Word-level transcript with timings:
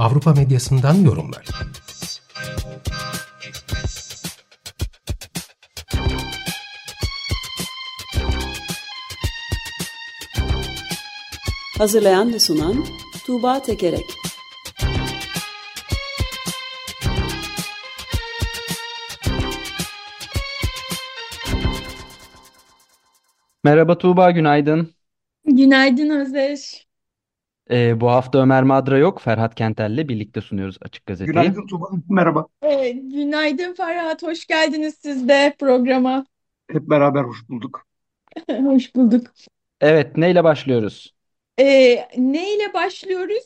Avrupa 0.00 0.32
medyasından 0.34 0.94
yorumlar. 0.94 1.46
Hazırlayan 11.78 12.32
ve 12.32 12.38
sunan 12.38 12.84
Tuğba 13.26 13.62
Tekerek 13.62 14.04
Merhaba 23.64 23.98
Tuğba, 23.98 24.30
günaydın. 24.30 24.94
Günaydın 25.44 26.10
Özdeş. 26.10 26.89
Ee, 27.70 28.00
bu 28.00 28.10
hafta 28.10 28.38
Ömer 28.38 28.62
Madra 28.62 28.98
yok, 28.98 29.20
Ferhat 29.20 29.54
Kentel'le 29.54 30.08
birlikte 30.08 30.40
sunuyoruz 30.40 30.78
Açık 30.82 31.06
Gazete'yi. 31.06 31.32
Günaydın 31.32 31.66
Tuğba. 31.66 31.88
Merhaba. 32.08 32.46
Ee, 32.62 32.90
günaydın 32.90 33.74
Ferhat, 33.74 34.22
hoş 34.22 34.46
geldiniz 34.46 34.94
siz 35.02 35.28
de 35.28 35.56
programa. 35.58 36.26
Hep 36.72 36.82
beraber 36.82 37.22
hoş 37.24 37.48
bulduk. 37.48 37.86
Hoş 38.64 38.94
bulduk. 38.94 39.26
Evet, 39.80 40.16
neyle 40.16 40.44
başlıyoruz? 40.44 41.14
Ee, 41.60 42.08
neyle 42.16 42.74
başlıyoruz? 42.74 43.44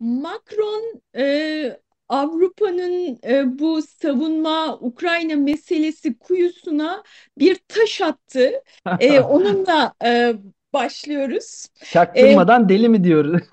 Macron 0.00 1.00
e, 1.16 1.80
Avrupa'nın 2.08 3.18
e, 3.24 3.58
bu 3.58 3.82
savunma 3.82 4.78
Ukrayna 4.80 5.36
meselesi 5.36 6.18
kuyusuna 6.18 7.02
bir 7.38 7.60
taş 7.68 8.00
attı. 8.00 8.50
E, 9.00 9.20
onunla 9.20 9.94
e, 10.04 10.34
başlıyoruz. 10.72 11.66
Çaktırmadan 11.90 12.68
deli 12.68 12.88
mi 12.88 13.04
diyoruz? 13.04 13.42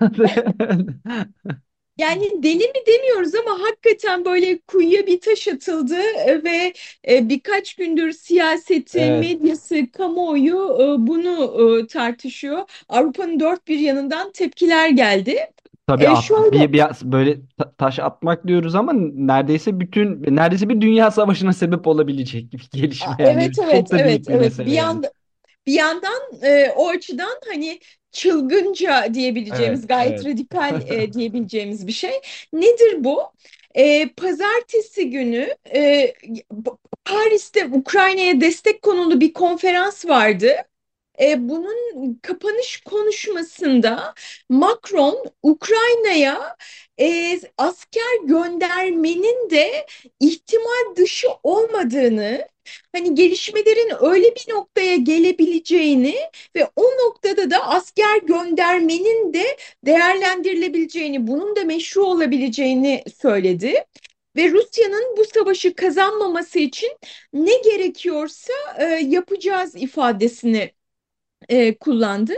Yani 1.98 2.42
deli 2.42 2.58
mi 2.68 2.86
demiyoruz 2.86 3.34
ama 3.34 3.60
hakikaten 3.62 4.24
böyle 4.24 4.58
kuyuya 4.60 5.06
bir 5.06 5.20
taş 5.20 5.48
atıldı 5.48 5.94
e, 6.26 6.44
ve 6.44 6.72
e, 7.08 7.28
birkaç 7.28 7.74
gündür 7.74 8.12
siyaseti, 8.12 8.98
Evet. 9.00 9.12
medyası, 9.12 9.90
kamuoyu 9.92 10.54
e, 10.80 11.06
bunu 11.06 11.86
tartışıyor. 11.86 12.70
Avrupa'nın 12.88 13.40
dört 13.40 13.68
bir 13.68 13.78
yanından 13.78 14.32
tepkiler 14.32 14.88
geldi. 14.88 15.38
Tabii 15.86 16.08
E, 16.08 16.16
at, 16.16 16.32
şöyle 16.32 16.52
bir, 16.52 16.72
bir 16.72 16.82
böyle 17.04 17.38
ta- 17.58 17.72
taş 17.78 17.98
atmak 17.98 18.46
diyoruz 18.46 18.74
ama 18.74 18.92
neredeyse 18.92 19.80
bütün 19.80 20.22
neredeyse 20.36 20.68
bir 20.68 20.80
dünya 20.80 21.10
savaşına 21.10 21.52
sebep 21.52 21.86
olabilecek 21.86 22.52
bir 22.52 22.68
gelişme 22.72 23.16
yani. 23.18 23.42
evet 23.42 23.58
Çok 23.66 23.90
evet 23.90 23.92
da 23.92 24.04
büyük 24.04 24.28
evet 24.28 24.28
bir 24.28 24.40
evet 24.40 24.58
bir 24.66 24.72
yani. 24.72 24.72
yanda 24.72 25.12
bir 25.68 25.74
yandan 25.74 26.22
e, 26.42 26.72
o 26.76 26.88
açıdan 26.88 27.40
hani 27.48 27.80
çılgınca 28.12 29.14
diyebileceğimiz 29.14 29.80
Evet, 29.80 29.88
gayet 29.88 30.24
evet. 30.26 30.26
radikal 30.26 30.82
e, 30.90 31.12
diyebileceğimiz 31.12 31.86
bir 31.86 31.92
şey. 31.92 32.20
Nedir 32.52 33.04
bu? 33.04 33.22
E, 33.74 34.08
pazartesi 34.08 35.10
günü 35.10 35.54
e, 35.74 36.14
Paris'te 37.04 37.66
Ukrayna'ya 37.66 38.40
destek 38.40 38.82
konulu 38.82 39.20
bir 39.20 39.32
konferans 39.32 40.06
vardı. 40.06 40.48
E, 41.20 41.48
bunun 41.48 42.14
kapanış 42.22 42.80
konuşmasında 42.80 44.14
Macron 44.48 45.24
Ukrayna'ya 45.42 46.56
e, 47.00 47.40
asker 47.58 48.18
göndermenin 48.24 49.50
de 49.50 49.86
ihtimal 50.20 50.96
dışı 50.96 51.28
olmadığını, 51.42 52.48
hani 52.96 53.14
gelişmelerin 53.14 53.92
öyle 54.00 54.34
bir 54.36 54.52
noktaya 54.52 54.96
gelebileceğini 54.96 56.16
ve 56.56 56.66
o 56.76 56.82
noktada 56.82 57.50
da 57.50 57.66
asker 57.68 58.18
göndermenin 58.22 59.32
de 59.32 59.56
değerlendirilebileceğini, 59.86 61.26
bunun 61.26 61.56
da 61.56 61.64
meşru 61.64 62.04
olabileceğini 62.04 63.04
söyledi. 63.20 63.84
Ve 64.36 64.50
Rusya'nın 64.50 65.16
bu 65.16 65.24
savaşı 65.24 65.74
kazanmaması 65.74 66.58
için 66.58 66.90
ne 67.32 67.56
gerekiyorsa 67.58 68.52
e, 68.78 68.84
yapacağız 68.84 69.74
ifadesini 69.76 70.70
e, 71.48 71.78
kullandı. 71.78 72.32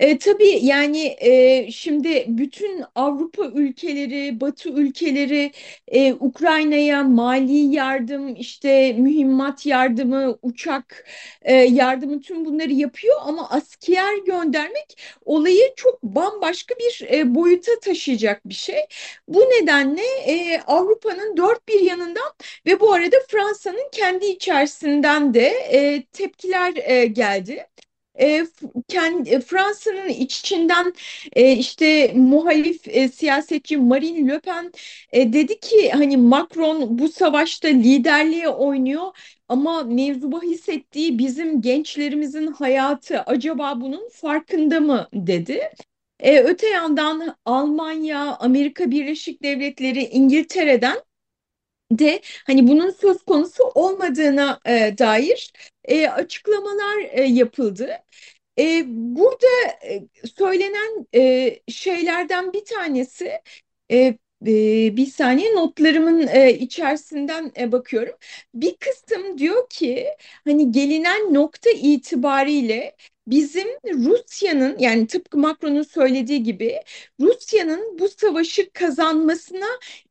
E, 0.00 0.18
tabii 0.18 0.58
yani 0.62 1.16
e, 1.20 1.70
şimdi 1.72 2.24
bütün 2.28 2.84
Avrupa 2.94 3.44
ülkeleri, 3.46 4.40
Batı 4.40 4.68
ülkeleri 4.70 5.52
e, 5.88 6.12
Ukrayna'ya 6.14 7.02
mali 7.04 7.56
yardım, 7.74 8.36
işte 8.36 8.92
mühimmat 8.92 9.66
yardımı, 9.66 10.38
uçak 10.42 11.06
e, 11.42 11.54
yardımı 11.54 12.20
tüm 12.20 12.44
bunları 12.44 12.72
yapıyor 12.72 13.16
ama 13.24 13.50
asker 13.50 14.16
göndermek 14.26 15.00
olayı 15.24 15.72
çok 15.76 16.02
bambaşka 16.02 16.74
bir 16.78 17.08
e, 17.12 17.34
boyuta 17.34 17.72
taşıyacak 17.80 18.48
bir 18.48 18.54
şey. 18.54 18.80
Bu 19.28 19.40
nedenle 19.40 20.02
e, 20.26 20.60
Avrupa'nın 20.66 21.36
dört 21.36 21.68
bir 21.68 21.80
yanından 21.80 22.32
ve 22.66 22.80
bu 22.80 22.92
arada 22.92 23.16
Fransa'nın 23.28 23.88
kendi 23.92 24.26
içerisinden 24.26 25.34
de 25.34 25.46
e, 25.48 26.02
tepkiler 26.12 26.72
e, 26.76 27.06
geldi. 27.06 27.66
E, 28.14 28.46
e, 29.26 29.40
Fransa'nın 29.40 30.08
içinden 30.08 30.92
e, 31.32 31.52
işte 31.52 32.12
muhalif 32.14 32.88
e, 32.88 33.08
siyasetçi 33.08 33.76
Marine 33.76 34.32
Le 34.32 34.40
Pen 34.40 34.72
dedi 35.14 35.60
ki 35.60 35.90
hani 35.90 36.16
Macron 36.16 36.98
bu 36.98 37.08
savaşta 37.08 37.68
liderliğe 37.68 38.48
oynuyor 38.48 39.16
ama 39.48 39.82
mevzu 39.82 40.32
bahis 40.32 40.68
ettiği 40.68 41.18
bizim 41.18 41.60
gençlerimizin 41.60 42.46
hayatı 42.46 43.20
acaba 43.20 43.80
bunun 43.80 44.08
farkında 44.12 44.80
mı 44.80 45.08
dedi. 45.14 45.70
Öte 46.22 46.66
yandan 46.66 47.36
Almanya, 47.44 48.36
Amerika 48.36 48.90
Birleşik 48.90 49.42
Devletleri, 49.42 50.04
İngiltere'den 50.04 50.96
de 51.90 52.20
hani 52.46 52.68
bunun 52.68 52.90
söz 52.90 53.22
konusu 53.22 53.64
olmadığına 53.64 54.60
e, 54.66 54.94
dair 54.98 55.52
e, 55.84 56.08
açıklamalar 56.08 56.98
e, 57.10 57.22
yapıldı. 57.22 57.90
E, 58.58 58.84
burada 58.88 59.46
e, 59.84 60.02
söylenen 60.38 61.06
e, 61.14 61.56
şeylerden 61.68 62.52
bir 62.52 62.64
tanesi 62.64 63.40
e, 63.92 64.18
bir 64.42 65.06
saniye 65.06 65.54
notlarımın 65.54 66.26
içerisinden 66.58 67.52
e, 67.58 67.72
bakıyorum. 67.72 68.14
Bir 68.54 68.76
kısım 68.76 69.38
diyor 69.38 69.68
ki 69.70 70.06
hani 70.44 70.72
gelinen 70.72 71.34
nokta 71.34 71.70
itibariyle 71.70 72.96
bizim 73.26 73.68
Rusya'nın 73.84 74.78
yani 74.78 75.06
tıpkı 75.06 75.38
Macron'un 75.38 75.82
söylediği 75.82 76.42
gibi 76.42 76.80
Rusya'nın 77.20 77.98
bu 77.98 78.08
savaşı 78.08 78.70
kazanmasına 78.72 79.66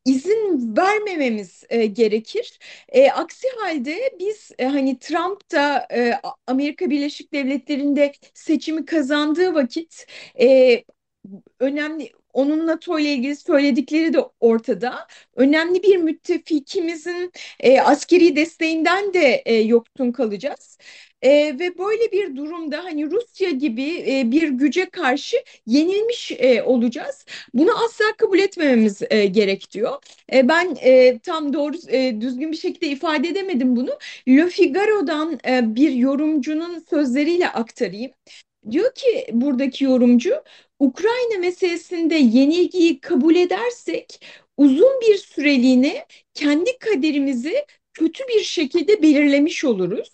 izin 0.05 0.75
vermememiz 0.77 1.63
e, 1.69 1.85
gerekir. 1.85 2.59
E, 2.89 3.11
aksi 3.11 3.47
halde 3.59 4.15
biz 4.19 4.51
e, 4.59 4.65
hani 4.65 4.99
Trump 4.99 5.51
da 5.51 5.87
e, 5.93 6.13
Amerika 6.47 6.89
Birleşik 6.89 7.33
Devletleri'nde 7.33 8.11
seçimi 8.33 8.85
kazandığı 8.85 9.53
vakit 9.53 10.05
e, 10.41 10.83
önemli 11.59 12.11
onun 12.33 12.67
NATO 12.67 12.99
ile 12.99 13.13
ilgili 13.13 13.35
söyledikleri 13.35 14.13
de 14.13 14.19
ortada. 14.39 15.07
Önemli 15.35 15.83
bir 15.83 15.97
müttefikimizin 15.97 17.31
e, 17.59 17.81
askeri 17.81 18.35
desteğinden 18.35 19.13
de 19.13 19.41
e, 19.45 19.55
yoksun 19.55 20.11
kalacağız. 20.11 20.77
E, 21.21 21.29
ve 21.59 21.77
böyle 21.77 22.11
bir 22.11 22.35
durumda 22.35 22.83
hani 22.83 23.11
Rusya 23.11 23.49
gibi 23.49 24.03
e, 24.07 24.31
bir 24.31 24.49
güce 24.49 24.89
karşı 24.89 25.37
yenilmiş 25.65 26.31
e, 26.31 26.63
olacağız. 26.63 27.25
Bunu 27.53 27.83
asla 27.85 28.05
kabul 28.17 28.39
etmememiz 28.39 29.01
e, 29.09 29.25
gerek 29.25 29.71
diyor. 29.71 29.97
E, 30.33 30.47
ben 30.47 30.77
e, 30.81 31.19
tam 31.19 31.53
doğru 31.53 31.75
e, 31.87 32.21
düzgün 32.21 32.51
bir 32.51 32.57
şekilde 32.57 32.87
ifade 32.87 33.27
edemedim 33.27 33.75
bunu. 33.75 33.97
Le 34.27 34.49
Figaro'dan 34.49 35.39
e, 35.47 35.75
bir 35.75 35.91
yorumcunun 35.91 36.85
sözleriyle 36.89 37.49
aktarayım. 37.49 38.11
Diyor 38.71 38.93
ki 38.95 39.27
buradaki 39.31 39.83
yorumcu 39.83 40.43
Ukrayna 40.79 41.37
meselesinde 41.39 42.15
yenilgiyi 42.15 42.99
kabul 43.01 43.35
edersek 43.35 44.25
uzun 44.57 45.01
bir 45.01 45.17
süreliğine 45.17 46.05
kendi 46.33 46.77
kaderimizi 46.77 47.65
kötü 47.93 48.23
bir 48.27 48.43
şekilde 48.43 49.01
belirlemiş 49.01 49.65
oluruz. 49.65 50.11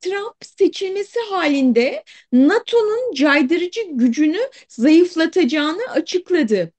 Trump 0.00 0.36
seçilmesi 0.42 1.20
halinde 1.30 2.04
NATO'nun 2.32 3.14
caydırıcı 3.14 3.80
gücünü 3.90 4.40
zayıflatacağını 4.68 5.90
açıkladı. 5.90 6.72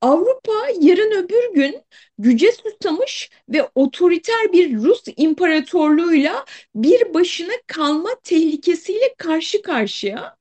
Avrupa 0.00 0.52
yarın 0.80 1.10
öbür 1.24 1.54
gün 1.54 1.82
güce 2.18 2.52
susamış 2.52 3.30
ve 3.48 3.68
otoriter 3.74 4.52
bir 4.52 4.76
Rus 4.76 5.02
imparatorluğuyla 5.16 6.44
bir 6.74 7.14
başına 7.14 7.52
kalma 7.66 8.10
tehlikesiyle 8.24 9.14
karşı 9.18 9.62
karşıya. 9.62 10.36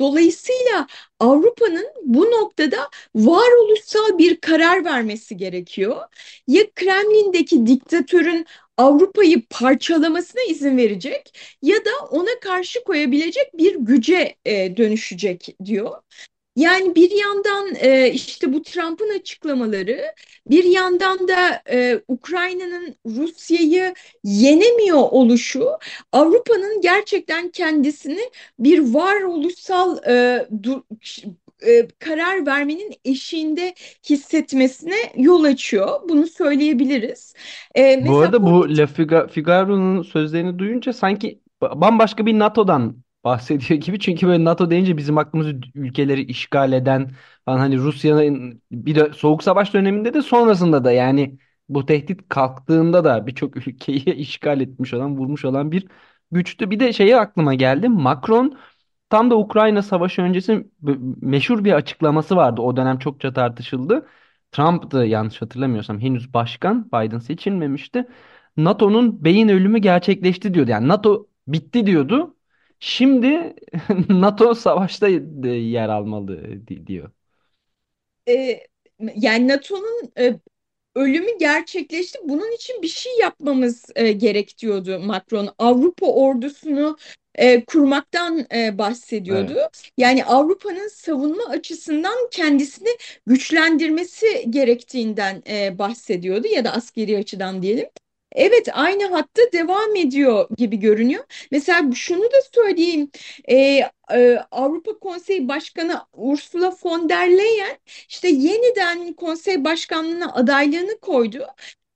Dolayısıyla 0.00 0.86
Avrupa'nın 1.20 1.86
bu 2.04 2.24
noktada 2.24 2.90
varoluşsal 3.14 4.18
bir 4.18 4.40
karar 4.40 4.84
vermesi 4.84 5.36
gerekiyor. 5.36 6.02
Ya 6.48 6.62
Kremlin'deki 6.74 7.66
diktatörün 7.66 8.46
Avrupa'yı 8.76 9.42
parçalamasına 9.50 10.42
izin 10.42 10.76
verecek 10.76 11.38
ya 11.62 11.76
da 11.84 11.90
ona 12.10 12.40
karşı 12.40 12.84
koyabilecek 12.84 13.58
bir 13.58 13.74
güce 13.76 14.36
e, 14.44 14.76
dönüşecek 14.76 15.56
diyor. 15.64 16.02
Yani 16.56 16.94
bir 16.94 17.10
yandan 17.10 17.74
e, 17.80 18.10
işte 18.10 18.52
bu 18.52 18.62
Trump'ın 18.62 19.18
açıklamaları, 19.18 20.00
bir 20.50 20.64
yandan 20.64 21.28
da 21.28 21.62
e, 21.70 22.00
Ukrayna'nın 22.08 22.94
Rusya'yı 23.06 23.94
yenemiyor 24.24 24.98
oluşu, 24.98 25.68
Avrupa'nın 26.12 26.80
gerçekten 26.80 27.48
kendisini 27.48 28.20
bir 28.58 28.94
varoluşsal 28.94 29.98
e, 30.08 30.46
du, 30.62 30.84
e, 31.66 31.88
karar 31.98 32.46
vermenin 32.46 32.92
eşiğinde 33.04 33.74
hissetmesine 34.10 34.96
yol 35.16 35.44
açıyor. 35.44 35.88
Bunu 36.08 36.26
söyleyebiliriz. 36.26 37.34
E, 37.76 38.06
Bu 38.08 38.18
arada 38.18 38.42
bu 38.42 38.76
La 38.76 38.82
Figa- 38.84 39.28
Figaro'nun 39.28 40.02
sözlerini 40.02 40.58
duyunca 40.58 40.92
sanki 40.92 41.40
ba- 41.62 41.80
bambaşka 41.80 42.26
bir 42.26 42.38
NATO'dan 42.38 43.03
bahsediyor 43.24 43.80
gibi. 43.80 43.98
Çünkü 44.00 44.26
böyle 44.26 44.44
NATO 44.44 44.70
deyince 44.70 44.96
bizim 44.96 45.18
aklımızı 45.18 45.60
ülkeleri 45.74 46.22
işgal 46.24 46.72
eden 46.72 47.10
falan 47.44 47.58
hani 47.58 47.78
Rusya'nın 47.78 48.62
bir 48.72 48.94
de 48.94 49.12
Soğuk 49.12 49.42
Savaş 49.42 49.74
döneminde 49.74 50.14
de 50.14 50.22
sonrasında 50.22 50.84
da 50.84 50.92
yani 50.92 51.38
bu 51.68 51.86
tehdit 51.86 52.28
kalktığında 52.28 53.04
da 53.04 53.26
birçok 53.26 53.56
ülkeyi 53.68 54.04
işgal 54.14 54.60
etmiş 54.60 54.94
olan, 54.94 55.16
vurmuş 55.18 55.44
olan 55.44 55.72
bir 55.72 55.86
güçtü. 56.32 56.70
Bir 56.70 56.80
de 56.80 56.92
şeye 56.92 57.16
aklıma 57.20 57.54
geldi. 57.54 57.88
Macron 57.88 58.58
Tam 59.10 59.30
da 59.30 59.36
Ukrayna 59.38 59.82
Savaşı 59.82 60.22
öncesi 60.22 60.66
meşhur 61.22 61.64
bir 61.64 61.72
açıklaması 61.72 62.36
vardı. 62.36 62.60
O 62.62 62.76
dönem 62.76 62.98
çokça 62.98 63.32
tartışıldı. 63.32 64.06
Trump'tı 64.52 64.96
yanlış 64.98 65.42
hatırlamıyorsam 65.42 66.00
henüz 66.00 66.34
başkan. 66.34 66.86
Biden 66.92 67.18
seçilmemişti. 67.18 68.06
NATO'nun 68.56 69.24
beyin 69.24 69.48
ölümü 69.48 69.78
gerçekleşti 69.78 70.54
diyordu. 70.54 70.70
Yani 70.70 70.88
NATO 70.88 71.26
bitti 71.48 71.86
diyordu. 71.86 72.33
Şimdi 72.84 73.54
NATO 74.08 74.54
savaşta 74.54 75.08
e, 75.08 75.48
yer 75.48 75.88
almalı 75.88 76.42
di- 76.68 76.86
diyor. 76.86 77.10
e, 78.28 78.60
yani 79.16 79.48
NATO'nun 79.48 80.12
e, 80.18 80.34
ölümü 80.96 81.38
gerçekleşti. 81.40 82.18
Bunun 82.24 82.52
için 82.56 82.82
bir 82.82 82.88
şey 82.88 83.12
yapmamız 83.20 83.84
e, 83.96 84.12
gerek 84.12 84.58
diyordu 84.58 85.00
Macron. 85.00 85.48
Avrupa 85.58 86.06
ordusunu 86.06 86.98
e, 87.34 87.64
kurmaktan 87.64 88.46
e, 88.54 88.78
bahsediyordu. 88.78 89.54
Evet. 89.56 89.92
Yani 89.98 90.24
Avrupa'nın 90.24 90.88
savunma 90.88 91.44
açısından 91.44 92.28
kendisini 92.32 92.88
güçlendirmesi 93.26 94.46
gerektiğinden 94.50 95.42
e, 95.48 95.78
bahsediyordu 95.78 96.46
ya 96.48 96.64
da 96.64 96.72
askeri 96.72 97.18
açıdan 97.18 97.62
diyelim. 97.62 97.86
Evet, 98.34 98.68
aynı 98.72 99.04
hatta 99.04 99.42
devam 99.52 99.96
ediyor 99.96 100.48
gibi 100.56 100.76
görünüyor. 100.76 101.24
Mesela 101.50 101.92
şunu 101.94 102.22
da 102.22 102.36
söyleyeyim. 102.54 103.10
E, 103.48 103.56
e, 104.12 104.38
Avrupa 104.50 104.98
Konseyi 104.98 105.48
Başkanı 105.48 106.00
Ursula 106.12 106.76
von 106.84 107.08
der 107.08 107.38
Leyen 107.38 107.78
işte 108.08 108.28
yeniden 108.28 109.12
konsey 109.12 109.64
başkanlığına 109.64 110.34
adaylığını 110.34 110.98
koydu 110.98 111.46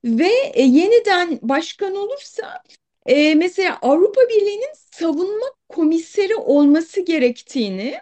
ve 0.04 0.30
e, 0.54 0.62
yeniden 0.62 1.38
başkan 1.42 1.94
olursa 1.96 2.62
e, 3.06 3.34
mesela 3.34 3.78
Avrupa 3.82 4.20
Birliği'nin 4.28 4.74
savunma 4.92 5.46
komiseri 5.68 6.34
olması 6.34 7.00
gerektiğini 7.00 7.98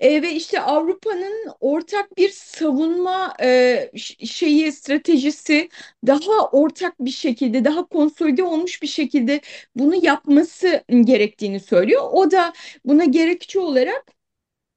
e, 0.00 0.22
ve 0.22 0.32
işte 0.32 0.60
Avrupa'nın 0.60 1.52
ortak 1.60 2.16
bir 2.16 2.30
savunma 2.30 3.34
e, 3.42 3.90
şeyi 4.26 4.72
stratejisi 4.72 5.68
daha 6.06 6.48
ortak 6.52 6.94
bir 7.00 7.10
şekilde 7.10 7.64
daha 7.64 7.84
konsolide 7.88 8.42
olmuş 8.42 8.82
bir 8.82 8.86
şekilde 8.86 9.40
bunu 9.76 10.04
yapması 10.04 10.84
gerektiğini 11.04 11.60
söylüyor. 11.60 12.02
O 12.12 12.30
da 12.30 12.52
buna 12.84 13.04
gerekçe 13.04 13.60
olarak 13.60 14.17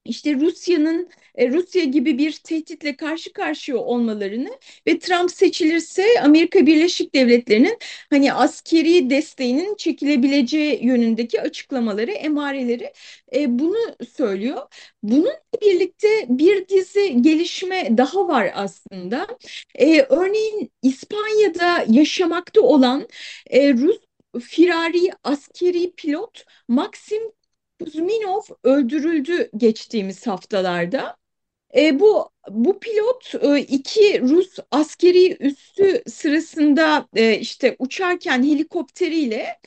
işte 0.06 0.36
Rusya'nın 0.36 1.10
e, 1.36 1.50
Rusya 1.50 1.84
gibi 1.84 2.18
bir 2.18 2.32
tehditle 2.32 2.96
karşı 2.96 3.34
karşıya 3.34 3.78
olmalarını 3.78 4.50
ve 4.88 5.00
Trump 5.00 5.32
seçilirse 5.32 6.06
Amerika 6.24 6.66
Birleşik 6.66 7.16
Devletleri'nin 7.16 7.78
hani 8.10 8.34
askeri 8.34 9.10
desteğinin 9.10 9.76
çekilebileceği 9.76 10.86
yönündeki 10.86 11.42
açıklamaları, 11.42 12.12
emareleri 12.12 12.94
e, 13.36 13.60
bunu 13.60 13.96
söylüyor. 14.18 14.62
Bununla 15.04 15.42
birlikte 15.62 16.08
bir 16.30 16.68
dizi 16.68 17.22
gelişme 17.22 17.98
daha 17.98 18.28
var 18.28 18.52
aslında. 18.56 19.28
E, 19.76 20.02
örneğin 20.02 20.72
İspanya'da 20.82 21.86
yaşamakta 21.90 22.62
olan 22.62 23.08
e, 23.50 23.74
Rus 23.74 23.98
firari 24.40 25.10
askeri 25.24 25.92
pilot 25.96 26.46
Maxim 26.68 27.22
Kuzminov 27.86 28.42
öldürüldü 28.64 29.50
geçtiğimiz 29.58 30.28
haftalarda. 30.28 31.18
E, 31.78 32.00
bu 32.00 32.30
bu 32.50 32.80
pilot 32.80 33.36
e, 33.44 33.60
iki 33.62 34.22
Rus 34.22 34.60
askeri 34.72 35.38
üssü 35.46 36.04
sırasında 36.08 37.08
e, 37.16 37.40
işte 37.40 37.76
uçarken 37.80 38.44
helikopteriyle 38.44 39.60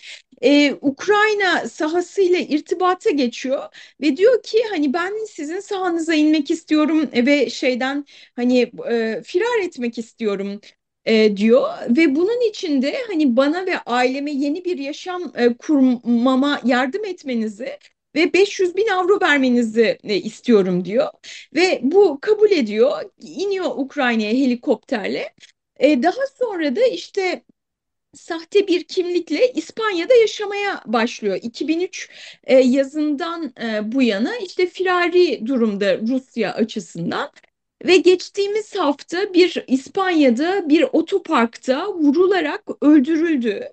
e, 0.42 0.74
Ukrayna 0.80 1.68
sahasıyla 1.68 2.38
irtibata 2.38 3.10
geçiyor 3.10 3.62
ve 4.00 4.16
diyor 4.16 4.42
ki 4.42 4.58
hani 4.70 4.92
ben 4.92 5.12
sizin 5.28 5.60
sahanıza 5.60 6.14
inmek 6.14 6.50
istiyorum 6.50 7.10
ve 7.14 7.50
şeyden 7.50 8.04
hani 8.36 8.72
e, 8.90 9.22
firar 9.24 9.62
etmek 9.62 9.98
istiyorum 9.98 10.60
e, 11.04 11.36
diyor 11.36 11.68
ve 11.88 12.16
bunun 12.16 12.50
için 12.50 12.82
de 12.82 12.96
hani 13.08 13.36
bana 13.36 13.66
ve 13.66 13.78
aileme 13.78 14.30
yeni 14.30 14.64
bir 14.64 14.78
yaşam 14.78 15.32
e, 15.36 15.54
kurmama 15.54 16.60
yardım 16.64 17.04
etmenizi 17.04 17.78
ve 18.14 18.32
500 18.32 18.76
bin 18.76 18.88
avro 18.88 19.20
vermenizi 19.20 19.98
e, 20.04 20.16
istiyorum 20.16 20.84
diyor. 20.84 21.08
Ve 21.54 21.80
bu 21.82 22.18
kabul 22.20 22.50
ediyor. 22.50 23.02
iniyor 23.20 23.70
Ukrayna'ya 23.76 24.32
helikopterle. 24.32 25.34
E, 25.76 26.02
daha 26.02 26.26
sonra 26.38 26.76
da 26.76 26.86
işte 26.86 27.44
sahte 28.14 28.68
bir 28.68 28.84
kimlikle 28.84 29.52
İspanya'da 29.52 30.14
yaşamaya 30.14 30.82
başlıyor. 30.86 31.38
2003 31.42 32.10
e, 32.44 32.56
yazından 32.58 33.52
e, 33.62 33.92
bu 33.92 34.02
yana 34.02 34.36
işte 34.36 34.66
firari 34.66 35.46
durumda 35.46 35.98
Rusya 35.98 36.54
açısından. 36.54 37.30
Ve 37.86 37.96
geçtiğimiz 37.96 38.76
hafta 38.76 39.34
bir 39.34 39.64
İspanya'da 39.66 40.68
bir 40.68 40.82
otoparkta 40.92 41.94
vurularak 41.94 42.62
öldürüldü. 42.80 43.68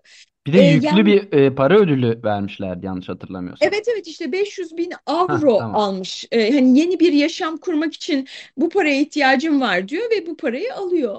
Bir 0.48 0.54
de 0.54 0.58
E, 0.58 0.62
yüklü 0.62 1.06
yani 1.06 1.06
bir 1.06 1.34
e, 1.34 1.56
para 1.56 1.80
ödülü 1.80 2.24
vermişlerdi 2.24 2.86
yanlış 2.86 3.10
hatırlamıyorsam. 3.10 3.76
Evet 3.78 3.88
evet 3.94 4.08
işte 4.08 4.32
500 4.32 4.78
bin 4.78 4.94
Hah, 5.28 5.44
avro 5.46 5.58
tamam. 5.58 5.74
almış. 5.74 6.26
Ee, 6.32 6.52
hani 6.52 6.80
yeni 6.80 7.00
bir 7.00 7.14
yaşam 7.14 7.58
kurmak 7.58 7.94
için 7.94 8.28
bu 8.58 8.70
paraya 8.70 9.02
ihtiyacım 9.02 9.62
var 9.62 9.88
diyor 9.88 10.12
ve 10.12 10.26
bu 10.28 10.38
parayı 10.38 10.76
alıyor. 10.76 11.18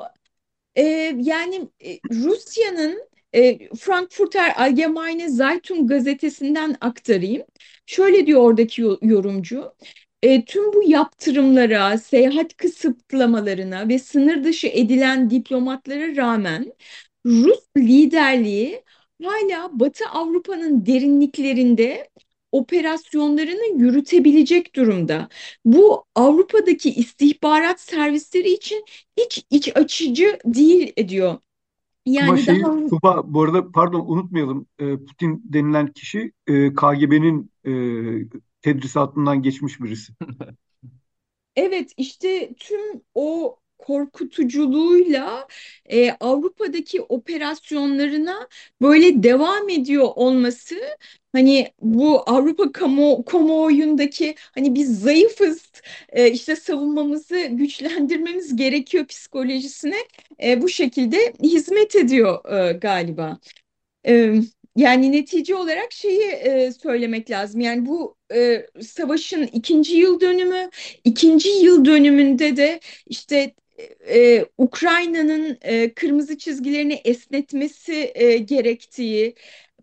Ee, 0.77 0.83
yani 1.21 1.69
e, 1.87 2.01
Rusya'nın 2.13 3.09
e, 3.35 3.69
Frankfurter 3.77 4.55
Allgemeine 4.57 5.29
Zeitung 5.31 5.89
gazetesinden 5.91 6.77
aktarayım. 6.81 7.45
Şöyle 7.87 8.27
diyor 8.27 8.41
oradaki 8.43 8.83
yo- 8.83 8.99
yorumcu. 9.03 9.75
E, 10.23 10.45
tüm 10.45 10.73
bu 10.75 10.83
yaptırımlara, 10.91 11.99
seyahat 11.99 12.57
kısıtlamalarına 12.57 13.89
ve 13.89 13.99
sınır 13.99 14.45
dışı 14.45 14.67
edilen 14.69 15.31
diplomatlara 15.31 16.17
rağmen 16.17 16.73
Rus 17.27 17.61
liderliği 17.77 18.83
hala 19.23 19.81
Batı 19.81 20.05
Avrupa'nın 20.07 20.87
derinliklerinde 20.87 22.11
operasyonlarını 22.53 23.83
yürütebilecek 23.83 24.77
durumda. 24.77 25.29
Bu 25.65 26.05
Avrupa'daki 26.15 26.91
istihbarat 26.95 27.81
servisleri 27.81 28.53
için 28.53 28.85
hiç 29.17 29.45
iç 29.51 29.77
açıcı 29.77 30.39
değil 30.45 31.09
diyor. 31.09 31.39
Ama 32.21 32.37
Yani 32.37 32.43
şey 32.43 32.63
daha 32.63 32.87
Tuba 32.87 33.23
bu 33.35 33.43
arada 33.43 33.73
pardon 33.73 34.05
unutmayalım 34.07 34.67
e, 34.79 34.97
Putin 34.97 35.43
denilen 35.45 35.87
kişi 35.93 36.33
e, 36.47 36.75
KGB'nin 36.75 37.51
e, 37.67 37.73
tedrisatından 38.63 39.43
geçmiş 39.43 39.81
birisi. 39.81 40.13
Evet 41.57 41.93
işte 41.97 42.55
tüm 42.59 43.03
o 43.15 43.57
korkutuculuğuyla 43.87 45.49
e, 45.87 46.11
Avrupa'daki 46.11 47.03
operasyonlarına 47.03 48.49
böyle 48.81 49.23
devam 49.23 49.69
ediyor 49.69 50.09
olması 50.17 50.77
hani 51.33 51.73
bu 51.81 52.21
Avrupa 52.31 52.73
kamu 52.73 53.25
kamuoyundaki 53.25 54.35
hani 54.55 54.75
biz 54.75 55.01
zayıfız 55.01 55.73
e, 56.09 56.31
işte 56.31 56.57
savunmamızı 56.57 57.47
güçlendirmemiz 57.51 58.57
gerekiyor 58.57 59.07
psikolojisine 59.07 59.99
e, 60.43 60.63
bu 60.63 60.69
şekilde 60.69 61.33
hizmet 61.43 61.97
ediyor 61.97 62.55
e, 62.69 62.73
galiba. 62.73 63.39
E, 64.07 64.35
yani 64.77 65.13
netice 65.13 65.55
olarak 65.55 65.93
şeyi 65.93 66.23
e, 66.23 66.73
söylemek 66.73 67.31
lazım. 67.31 67.61
Yani 67.61 67.87
bu 67.87 68.17
e, 68.35 68.67
savaşın 68.83 69.43
ikinci 69.43 69.97
yıl 69.97 70.21
dönümü, 70.21 70.71
ikinci 71.05 71.49
yıl 71.49 71.85
dönümünde 71.85 72.57
de 72.57 72.81
işte 73.07 73.55
e, 74.09 74.47
Ukrayna'nın 74.59 75.59
e, 75.63 75.95
kırmızı 75.95 76.39
çizgilerini 76.39 76.95
esnetmesi 76.95 78.13
e, 78.15 78.39
gerektiği, 78.39 79.35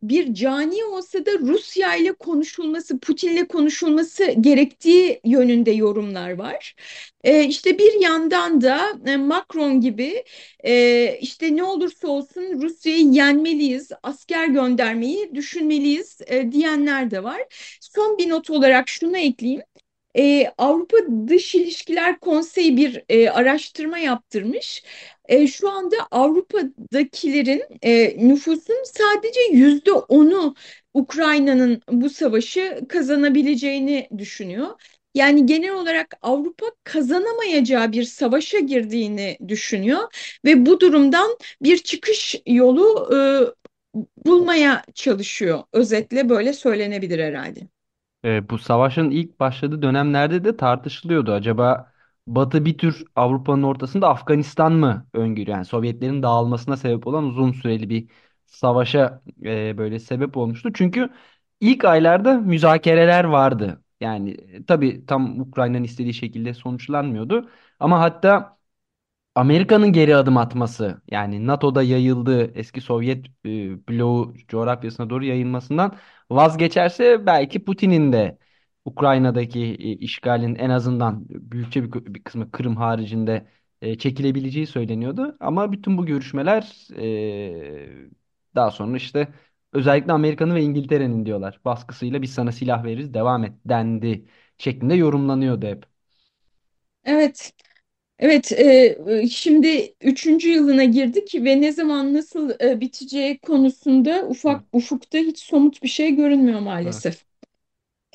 bir 0.04 0.34
cani 0.34 0.84
olsa 0.84 1.26
da 1.26 1.32
Rusya 1.40 1.96
ile 1.96 2.14
konuşulması, 2.14 3.00
Putin'le 3.00 3.46
konuşulması 3.46 4.32
gerektiği 4.32 5.22
yönünde 5.26 5.72
yorumlar 5.72 6.32
var. 6.32 6.76
E, 7.24 7.44
işte 7.46 7.80
bir 7.80 8.02
yandan 8.02 8.62
da 8.62 9.00
e, 9.08 9.18
Macron 9.18 9.82
gibi 9.82 10.24
e, 10.66 11.18
işte 11.22 11.56
ne 11.56 11.64
olursa 11.64 12.08
olsun 12.08 12.62
Rusya'yı 12.62 13.06
yenmeliyiz, 13.12 13.92
asker 14.04 14.48
göndermeyi 14.48 15.36
düşünmeliyiz 15.36 16.18
e, 16.28 16.52
diyenler 16.52 17.12
de 17.12 17.24
var. 17.24 17.42
Son 17.82 18.18
bir 18.18 18.30
not 18.30 18.50
olarak 18.50 18.90
şunu 18.90 19.18
ekleyeyim 19.18 19.62
e, 20.18 20.48
Avrupa 20.58 20.98
Dış 21.28 21.56
İlişkiler 21.56 22.20
Konseyi 22.20 22.78
bir 22.78 23.04
e, 23.10 23.30
araştırma 23.30 23.98
yaptırmış. 23.98 24.84
E, 25.26 25.48
şu 25.48 25.70
anda 25.70 25.96
Avrupa'dakilerin 26.12 27.64
e, 27.82 28.28
nüfusun 28.28 28.84
sadece 28.86 29.40
yüzde 29.52 29.92
onu 29.92 30.56
Ukrayna'nın 30.94 31.82
bu 31.92 32.10
savaşı 32.10 32.82
kazanabileceğini 32.90 34.10
düşünüyor. 34.18 34.68
Yani 35.16 35.46
genel 35.46 35.74
olarak 35.74 36.18
Avrupa 36.22 36.66
kazanamayacağı 36.84 37.92
bir 37.92 38.04
savaşa 38.04 38.60
girdiğini 38.60 39.38
düşünüyor 39.48 40.00
ve 40.46 40.66
bu 40.66 40.80
durumdan 40.80 41.38
bir 41.62 41.78
çıkış 41.78 42.36
yolu 42.46 43.10
e, 43.16 43.20
bulmaya 44.26 44.84
çalışıyor. 44.94 45.64
Özetle 45.74 46.30
böyle 46.30 46.54
söylenebilir 46.54 47.20
herhalde. 47.20 47.60
E, 48.26 48.50
bu 48.50 48.58
savaşın 48.58 49.10
ilk 49.10 49.40
başladığı 49.40 49.82
dönemlerde 49.82 50.44
de 50.44 50.58
tartışılıyordu. 50.58 51.32
Acaba 51.34 51.94
Batı 52.28 52.66
bir 52.66 52.78
tür 52.78 53.04
Avrupa'nın 53.16 53.64
ortasında 53.64 54.10
Afganistan 54.10 54.74
mı 54.74 55.08
öngörüyor? 55.14 55.56
Yani 55.58 55.66
Sovyetlerin 55.66 56.24
dağılmasına 56.24 56.78
sebep 56.78 57.08
olan 57.08 57.24
uzun 57.24 57.52
süreli 57.52 57.90
bir 57.90 58.10
savaşa 58.46 59.22
e, 59.46 59.78
böyle 59.78 60.00
sebep 60.00 60.38
olmuştu. 60.38 60.74
Çünkü 60.74 61.10
ilk 61.62 61.86
aylarda 61.86 62.34
müzakereler 62.40 63.24
vardı. 63.24 63.84
Yani 64.02 64.32
e, 64.32 64.66
tabii 64.66 65.06
tam 65.06 65.40
Ukrayna'nın 65.42 65.84
istediği 65.84 66.14
şekilde 66.14 66.54
sonuçlanmıyordu. 66.54 67.50
Ama 67.80 68.00
hatta 68.02 68.59
Amerika'nın 69.40 69.94
geri 69.94 70.16
adım 70.16 70.38
atması 70.38 71.02
yani 71.12 71.48
NATO'da 71.48 71.84
yayıldığı 71.84 72.52
eski 72.58 72.82
Sovyet 72.82 73.26
e, 73.46 73.88
bloğu 73.88 74.34
coğrafyasına 74.48 75.10
doğru 75.10 75.26
yayılmasından 75.26 75.96
vazgeçerse 76.30 77.26
belki 77.26 77.64
Putin'in 77.66 78.14
de 78.14 78.38
Ukrayna'daki 78.86 79.60
e, 79.66 79.92
işgalin 79.98 80.56
en 80.56 80.70
azından 80.70 81.26
büyükçe 81.30 81.84
bir, 81.84 82.14
bir 82.16 82.24
kısmı 82.24 82.52
Kırım 82.52 82.76
haricinde 82.76 83.48
e, 83.82 83.98
çekilebileceği 83.98 84.68
söyleniyordu. 84.68 85.38
Ama 85.40 85.72
bütün 85.72 85.98
bu 85.98 86.06
görüşmeler 86.06 86.88
e, 86.98 87.90
daha 88.56 88.72
sonra 88.72 88.98
işte 88.98 89.28
özellikle 89.74 90.12
Amerika'nın 90.14 90.56
ve 90.56 90.62
İngiltere'nin 90.64 91.26
diyorlar 91.26 91.60
baskısıyla 91.66 92.22
biz 92.22 92.34
sana 92.34 92.52
silah 92.52 92.84
veririz 92.84 93.14
devam 93.14 93.44
et 93.44 93.54
dendi 93.66 94.26
şeklinde 94.58 94.96
yorumlanıyordu 94.96 95.66
hep. 95.68 95.86
Evet. 97.04 97.54
Evet, 98.20 98.52
e, 98.52 99.28
şimdi 99.32 99.94
üçüncü 100.02 100.50
yılına 100.50 100.84
girdik 100.84 101.36
ve 101.36 101.62
ne 101.62 101.72
zaman 101.72 102.14
nasıl 102.14 102.52
e, 102.62 102.82
biteceği 102.82 103.40
konusunda 103.40 104.28
ufak 104.28 104.64
ufukta 104.74 105.18
hiç 105.18 105.40
somut 105.40 105.84
bir 105.84 105.88
şey 105.88 106.16
görünmüyor 106.16 106.60
maalesef. 106.60 107.26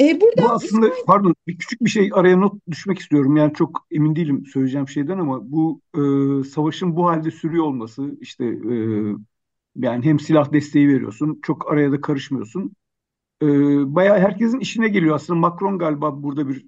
E, 0.00 0.20
Bu 0.36 0.36
buradan 0.36 0.54
aslında 0.54 0.86
İsmail, 0.86 1.04
pardon 1.06 1.34
bir 1.46 1.58
küçük 1.58 1.80
bir 1.84 1.90
şey 1.90 2.10
araya 2.14 2.36
not 2.36 2.54
düşmek 2.70 2.98
istiyorum. 2.98 3.36
Yani 3.36 3.54
çok 3.54 3.86
emin 3.90 4.16
değilim 4.16 4.46
söyleyeceğim 4.46 4.88
şeyden 4.88 5.18
ama 5.18 5.50
bu 5.52 5.80
e, 6.42 6.44
savaşın 6.44 6.96
bu 6.96 7.06
halde 7.06 7.30
sürüyor 7.30 7.64
olması 7.64 8.16
işte 8.20 8.44
e, 8.44 8.74
yani 9.76 10.04
hem 10.04 10.20
silah 10.20 10.52
desteği 10.52 10.88
veriyorsun, 10.88 11.38
çok 11.42 11.72
araya 11.72 11.92
da 11.92 12.00
karışmıyorsun. 12.00 12.72
E, 13.44 13.94
bayağı 13.94 14.18
herkesin 14.18 14.60
işine 14.60 14.88
geliyor 14.88 15.14
aslında. 15.16 15.38
Macron 15.40 15.78
galiba 15.78 16.22
burada 16.22 16.48
bir 16.48 16.66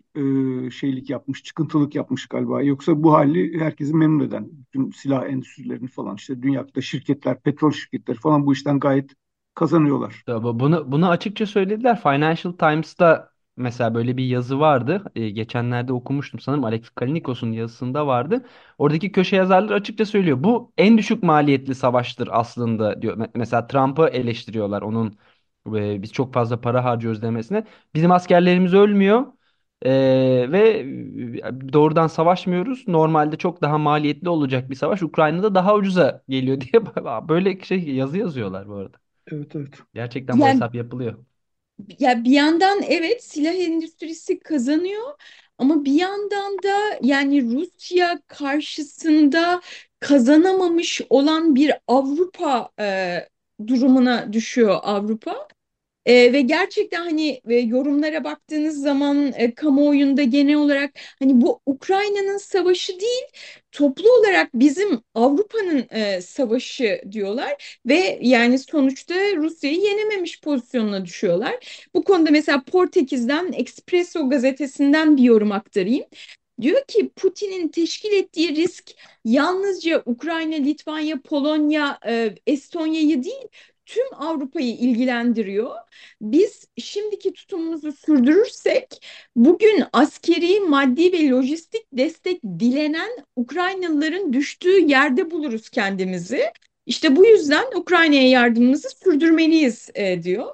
e, 0.66 0.70
şeylik 0.70 1.10
yapmış, 1.10 1.42
çıkıntılık 1.42 1.94
yapmış 1.94 2.26
galiba. 2.26 2.62
Yoksa 2.62 3.02
bu 3.02 3.12
hali 3.14 3.60
herkesi 3.60 3.94
memnun 3.94 4.24
eden, 4.24 4.48
bütün 4.52 4.90
silah 4.90 5.26
endüstrilerini 5.26 5.88
falan 5.88 6.16
işte 6.16 6.42
dünyada 6.42 6.80
şirketler, 6.80 7.40
petrol 7.42 7.70
şirketleri 7.72 8.16
falan 8.18 8.46
bu 8.46 8.52
işten 8.52 8.80
gayet 8.80 9.10
kazanıyorlar. 9.54 10.26
Ya 10.26 10.42
bu- 10.42 10.60
Bunu 10.60 10.92
bunu 10.92 11.08
açıkça 11.08 11.46
söylediler. 11.46 12.00
Financial 12.02 12.52
Times'ta 12.52 13.30
mesela 13.56 13.94
böyle 13.94 14.16
bir 14.16 14.24
yazı 14.24 14.60
vardı. 14.60 15.04
Ee, 15.14 15.30
geçenlerde 15.30 15.92
okumuştum 15.92 16.40
sanırım 16.40 16.64
Alex 16.64 16.88
Kalinikos'un 16.90 17.52
yazısında 17.52 18.06
vardı. 18.06 18.46
Oradaki 18.78 19.12
köşe 19.12 19.36
yazarları 19.36 19.74
açıkça 19.74 20.04
söylüyor. 20.06 20.44
Bu 20.44 20.72
en 20.78 20.98
düşük 20.98 21.22
maliyetli 21.22 21.74
savaştır 21.74 22.28
aslında 22.32 23.02
diyor. 23.02 23.16
Me- 23.18 23.30
Mesela 23.34 23.66
Trump'ı 23.66 24.08
eleştiriyorlar 24.08 24.82
onun 24.82 25.18
e, 25.76 26.02
biz 26.02 26.12
çok 26.12 26.34
fazla 26.34 26.60
para 26.60 26.84
harcıyoruz 26.84 27.22
demesine. 27.22 27.64
Bizim 27.94 28.10
askerlerimiz 28.12 28.74
ölmüyor. 28.74 29.26
Ee, 29.82 30.46
ve 30.52 30.84
e, 31.44 31.72
doğrudan 31.72 32.06
savaşmıyoruz. 32.06 32.88
Normalde 32.88 33.36
çok 33.36 33.62
daha 33.62 33.78
maliyetli 33.78 34.28
olacak 34.28 34.70
bir 34.70 34.74
savaş 34.74 35.02
Ukrayna'da 35.02 35.54
daha 35.54 35.74
ucuza 35.74 36.22
geliyor 36.28 36.60
diye 36.60 36.72
böyle 37.28 37.60
şey 37.64 37.88
yazı 37.90 38.18
yazıyorlar 38.18 38.68
bu 38.68 38.74
arada. 38.74 38.96
Evet 39.32 39.56
evet. 39.56 39.74
Gerçekten 39.94 40.42
bu 40.42 40.46
yani 40.46 40.48
hesap 40.48 40.74
yapılıyor. 40.74 41.24
ya 41.98 42.24
bir 42.24 42.30
yandan 42.30 42.82
evet 42.82 43.24
silah 43.24 43.54
endüstrisi 43.54 44.38
kazanıyor 44.40 45.14
ama 45.58 45.84
bir 45.84 45.92
yandan 45.92 46.62
da 46.62 46.98
yani 47.02 47.42
Rusya 47.54 48.20
karşısında 48.26 49.60
kazanamamış 50.00 51.00
olan 51.10 51.54
bir 51.54 51.72
Avrupa 51.88 52.70
e, 52.80 53.18
durumuna 53.66 54.32
düşüyor 54.32 54.78
Avrupa. 54.82 55.48
E, 56.06 56.32
ve 56.32 56.40
gerçekten 56.40 57.04
hani 57.04 57.40
e, 57.48 57.54
yorumlara 57.54 58.24
baktığınız 58.24 58.80
zaman 58.80 59.32
e, 59.36 59.54
kamuoyunda 59.54 60.22
genel 60.22 60.56
olarak 60.56 60.90
hani 61.18 61.40
bu 61.40 61.60
Ukrayna'nın 61.66 62.38
savaşı 62.38 63.00
değil 63.00 63.24
toplu 63.72 64.12
olarak 64.12 64.50
bizim 64.54 65.00
Avrupa'nın 65.14 65.86
e, 65.90 66.20
savaşı 66.20 67.00
diyorlar 67.12 67.80
ve 67.86 68.18
yani 68.22 68.58
sonuçta 68.58 69.14
Rusya'yı 69.36 69.80
yenememiş 69.80 70.40
pozisyonuna 70.40 71.04
düşüyorlar. 71.04 71.86
Bu 71.94 72.04
konuda 72.04 72.30
mesela 72.30 72.62
Portekiz'den 72.64 73.52
Expresso 73.52 74.30
gazetesinden 74.30 75.16
bir 75.16 75.22
yorum 75.22 75.52
aktarayım. 75.52 76.04
Diyor 76.60 76.84
ki 76.88 77.08
Putin'in 77.16 77.68
teşkil 77.68 78.12
ettiği 78.12 78.56
risk 78.56 78.90
yalnızca 79.24 80.02
Ukrayna, 80.06 80.54
Litvanya, 80.56 81.20
Polonya, 81.22 81.98
e, 82.06 82.34
Estonya'yı 82.46 83.24
değil 83.24 83.48
tüm 83.86 84.04
Avrupa'yı 84.14 84.74
ilgilendiriyor. 84.74 85.70
Biz 86.20 86.64
şimdiki 86.78 87.32
tutumumuzu 87.32 87.92
sürdürürsek 87.92 89.06
bugün 89.36 89.84
askeri, 89.92 90.60
maddi 90.60 91.12
ve 91.12 91.28
lojistik 91.28 91.82
destek 91.92 92.42
dilenen 92.44 93.10
Ukraynalıların 93.36 94.32
düştüğü 94.32 94.78
yerde 94.80 95.30
buluruz 95.30 95.68
kendimizi. 95.70 96.42
İşte 96.86 97.16
bu 97.16 97.26
yüzden 97.26 97.64
Ukrayna'ya 97.76 98.28
yardımımızı 98.28 98.88
sürdürmeliyiz 98.90 99.90
e, 99.94 100.22
diyor. 100.22 100.46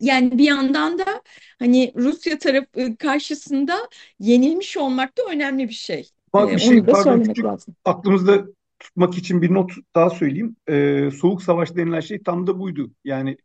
Yani 0.00 0.38
bir 0.38 0.44
yandan 0.44 0.98
da 0.98 1.22
hani 1.58 1.92
Rusya 1.96 2.38
tarafı 2.38 2.96
karşısında 2.96 3.88
yenilmiş 4.20 4.76
olmak 4.76 5.18
da 5.18 5.22
önemli 5.30 5.68
bir 5.68 5.74
şey. 5.74 6.10
Bir 6.34 6.54
E, 6.54 6.58
şey 6.58 6.78
onu 6.78 6.86
da 6.86 6.92
pardon 6.92 7.22
küçük 7.22 7.44
lazım. 7.44 7.74
aklımızda 7.84 8.46
tutmak 8.78 9.18
için 9.18 9.42
bir 9.42 9.54
not 9.54 9.72
daha 9.94 10.10
söyleyeyim. 10.10 10.56
Ee, 10.68 11.10
Soğuk 11.20 11.42
Savaş 11.42 11.76
denilen 11.76 12.00
şey 12.00 12.22
tam 12.22 12.46
da 12.46 12.58
buydu. 12.58 12.90
Yani 13.04 13.36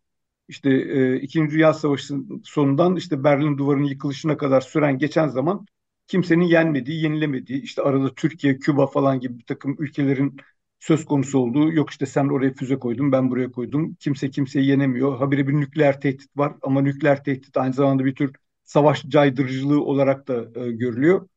işte 0.48 0.70
e, 0.72 1.16
İkinci 1.22 1.52
Dünya 1.56 1.74
Savaşı'nın 1.74 2.42
sonundan 2.46 2.96
işte 2.96 3.24
Berlin 3.24 3.58
Duvarı'nın 3.58 3.84
yıkılışına 3.86 4.38
kadar 4.38 4.62
süren 4.62 4.98
geçen 4.98 5.28
zaman 5.28 5.66
kimsenin 6.08 6.46
yenmediği, 6.46 7.04
yenilemediği, 7.04 7.62
işte 7.62 7.82
arada 7.82 8.16
Türkiye, 8.16 8.60
Küba 8.60 8.88
falan 8.88 9.20
gibi 9.20 9.40
bir 9.40 9.46
takım 9.46 9.76
ülkelerin 9.80 10.38
söz 10.80 11.06
konusu 11.06 11.40
olduğu, 11.40 11.72
yok 11.74 11.90
işte 11.90 12.06
sen 12.06 12.26
oraya 12.30 12.54
füze 12.54 12.80
koydun, 12.80 13.12
ben 13.12 13.32
buraya 13.32 13.52
koydum, 13.52 13.96
kimse 14.00 14.30
kimseyi 14.30 14.68
yenemiyor. 14.68 15.18
Habire 15.18 15.48
bir 15.48 15.54
nükleer 15.54 16.02
tehdit 16.02 16.38
var 16.38 16.54
ama 16.62 16.82
nükleer 16.82 17.24
tehdit 17.24 17.58
aynı 17.58 17.74
zamanda 17.74 18.06
bir 18.06 18.16
tür 18.16 18.34
savaş 18.64 19.04
caydırıcılığı 19.08 19.82
olarak 19.84 20.28
da 20.28 20.66
e, 20.66 20.72
görülüyor 20.72 21.28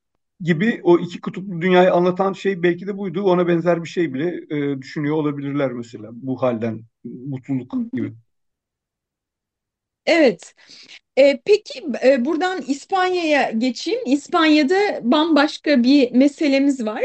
gibi 0.41 0.81
o 0.83 0.99
iki 0.99 1.21
kutuplu 1.21 1.61
dünyayı 1.63 1.93
anlatan 1.93 2.33
şey 2.33 2.63
belki 2.63 2.87
de 2.87 2.99
buydu. 2.99 3.23
Ona 3.23 3.49
benzer 3.49 3.83
bir 3.85 3.89
şey 3.89 4.15
bile 4.15 4.41
e, 4.51 4.83
düşünüyor 4.83 5.17
olabilirler 5.17 5.73
mesela 5.73 6.09
bu 6.13 6.43
halden 6.43 6.83
mutluluk 7.05 7.93
gibi. 7.93 8.13
Evet. 10.07 10.55
E, 11.17 11.41
peki 11.45 11.85
e, 12.05 12.25
buradan 12.25 12.63
İspanya'ya 12.63 13.51
geçeyim. 13.51 14.01
İspanya'da 14.07 15.01
bambaşka 15.03 15.83
bir 15.83 16.13
meselemiz 16.13 16.87
var. 16.87 17.03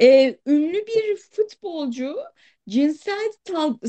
E, 0.00 0.38
ünlü 0.46 0.86
bir 0.86 1.16
futbolcu 1.16 2.16
cinsel 2.68 3.32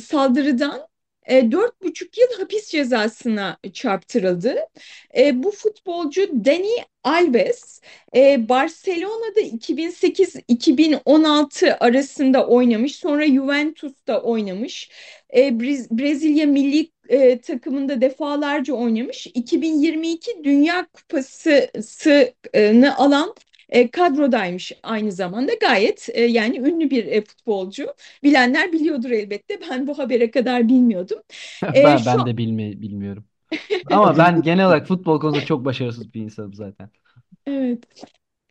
saldırıdan 0.03 0.87
dört 1.29 1.81
buçuk 1.83 2.17
yıl 2.17 2.27
hapis 2.37 2.69
cezasına 2.69 3.57
çarptırıldı. 3.73 4.55
E, 5.17 5.43
bu 5.43 5.51
futbolcu 5.51 6.45
Dani 6.45 6.77
Alves 7.03 7.81
e, 8.15 8.49
Barcelona'da 8.49 9.41
2008-2016 9.41 11.77
arasında 11.79 12.47
oynamış. 12.47 12.95
Sonra 12.95 13.27
Juventus'ta 13.27 14.21
oynamış. 14.21 14.89
E, 15.33 15.41
Brez- 15.47 15.99
Brezilya 15.99 16.45
milli 16.45 16.91
e, 17.09 17.39
takımında 17.41 18.01
defalarca 18.01 18.73
oynamış. 18.73 19.27
2022 19.27 20.43
Dünya 20.43 20.87
Kupası'nı 20.93 22.97
alan 22.97 23.35
e, 23.71 23.91
kadrodaymış 23.91 24.71
aynı 24.83 25.11
zamanda. 25.11 25.53
Gayet 25.53 26.09
e, 26.13 26.21
yani 26.21 26.57
ünlü 26.59 26.89
bir 26.89 27.05
e, 27.05 27.21
futbolcu. 27.25 27.93
Bilenler 28.23 28.71
biliyordur 28.73 29.11
elbette. 29.11 29.59
Ben 29.69 29.87
bu 29.87 29.97
habere 29.99 30.31
kadar 30.31 30.67
bilmiyordum. 30.67 31.19
E, 31.73 31.83
Ben 31.83 31.97
şu 31.97 32.05
ben 32.05 32.25
de 32.25 32.37
bilme, 32.37 32.81
bilmiyorum. 32.81 33.25
Ama 33.85 34.17
ben 34.17 34.43
genel 34.43 34.67
olarak 34.67 34.87
futbol 34.87 35.21
konusunda 35.21 35.45
çok 35.45 35.65
başarısız 35.65 36.13
bir 36.13 36.21
insanım 36.21 36.53
zaten. 36.53 36.91
evet. 37.47 37.83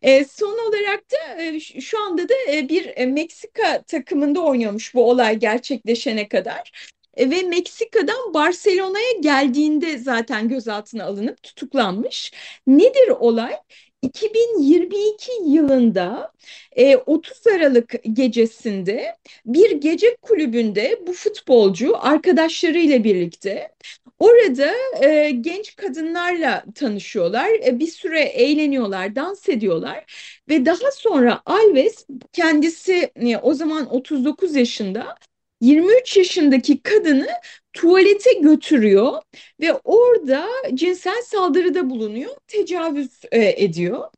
E, 0.01 0.25
son 0.25 0.69
olarak 0.69 1.03
da 1.11 1.43
e, 1.43 1.59
şu 1.61 2.03
anda 2.05 2.29
da 2.29 2.33
e, 2.53 2.69
bir 2.69 2.91
e, 2.97 3.05
Meksika 3.05 3.83
takımında 3.83 4.41
oynuyormuş 4.41 4.95
bu 4.95 5.09
olay 5.11 5.39
gerçekleşene 5.39 6.27
kadar. 6.29 6.71
E, 7.17 7.29
ve 7.29 7.41
Meksika'dan 7.41 8.33
Barcelona'ya 8.33 9.11
geldiğinde 9.19 9.97
zaten 9.97 10.49
gözaltına 10.49 11.05
alınıp 11.05 11.43
tutuklanmış. 11.43 12.31
Nedir 12.67 13.09
olay? 13.09 13.53
2022 14.01 15.31
yılında 15.45 16.31
e, 16.71 16.95
30 16.95 17.47
Aralık 17.47 17.93
gecesinde 18.13 19.17
bir 19.45 19.71
gece 19.71 20.15
kulübünde 20.21 20.99
bu 21.07 21.13
futbolcu 21.13 21.97
arkadaşlarıyla 22.05 23.03
birlikte 23.03 23.71
orada 24.19 24.71
e, 25.01 25.31
genç 25.31 25.75
kadınlarla 25.75 26.63
tanışıyorlar. 26.75 27.49
E, 27.65 27.79
bir 27.79 27.87
süre 27.87 28.21
eğleniyorlar, 28.21 29.15
dans 29.15 29.49
ediyorlar 29.49 30.05
ve 30.49 30.65
daha 30.65 30.91
sonra 30.91 31.41
Alves 31.45 32.05
kendisi 32.33 33.11
e, 33.15 33.37
o 33.37 33.53
zaman 33.53 33.93
39 33.93 34.55
yaşında 34.55 35.15
23 35.61 36.17
yaşındaki 36.17 36.81
kadını 36.81 37.27
tuvalete 37.73 38.33
götürüyor 38.33 39.21
ve 39.61 39.73
orada 39.73 40.47
cinsel 40.73 41.21
saldırıda 41.21 41.89
bulunuyor, 41.89 42.35
tecavüz 42.47 43.09
e, 43.31 43.63
ediyor. 43.63 44.09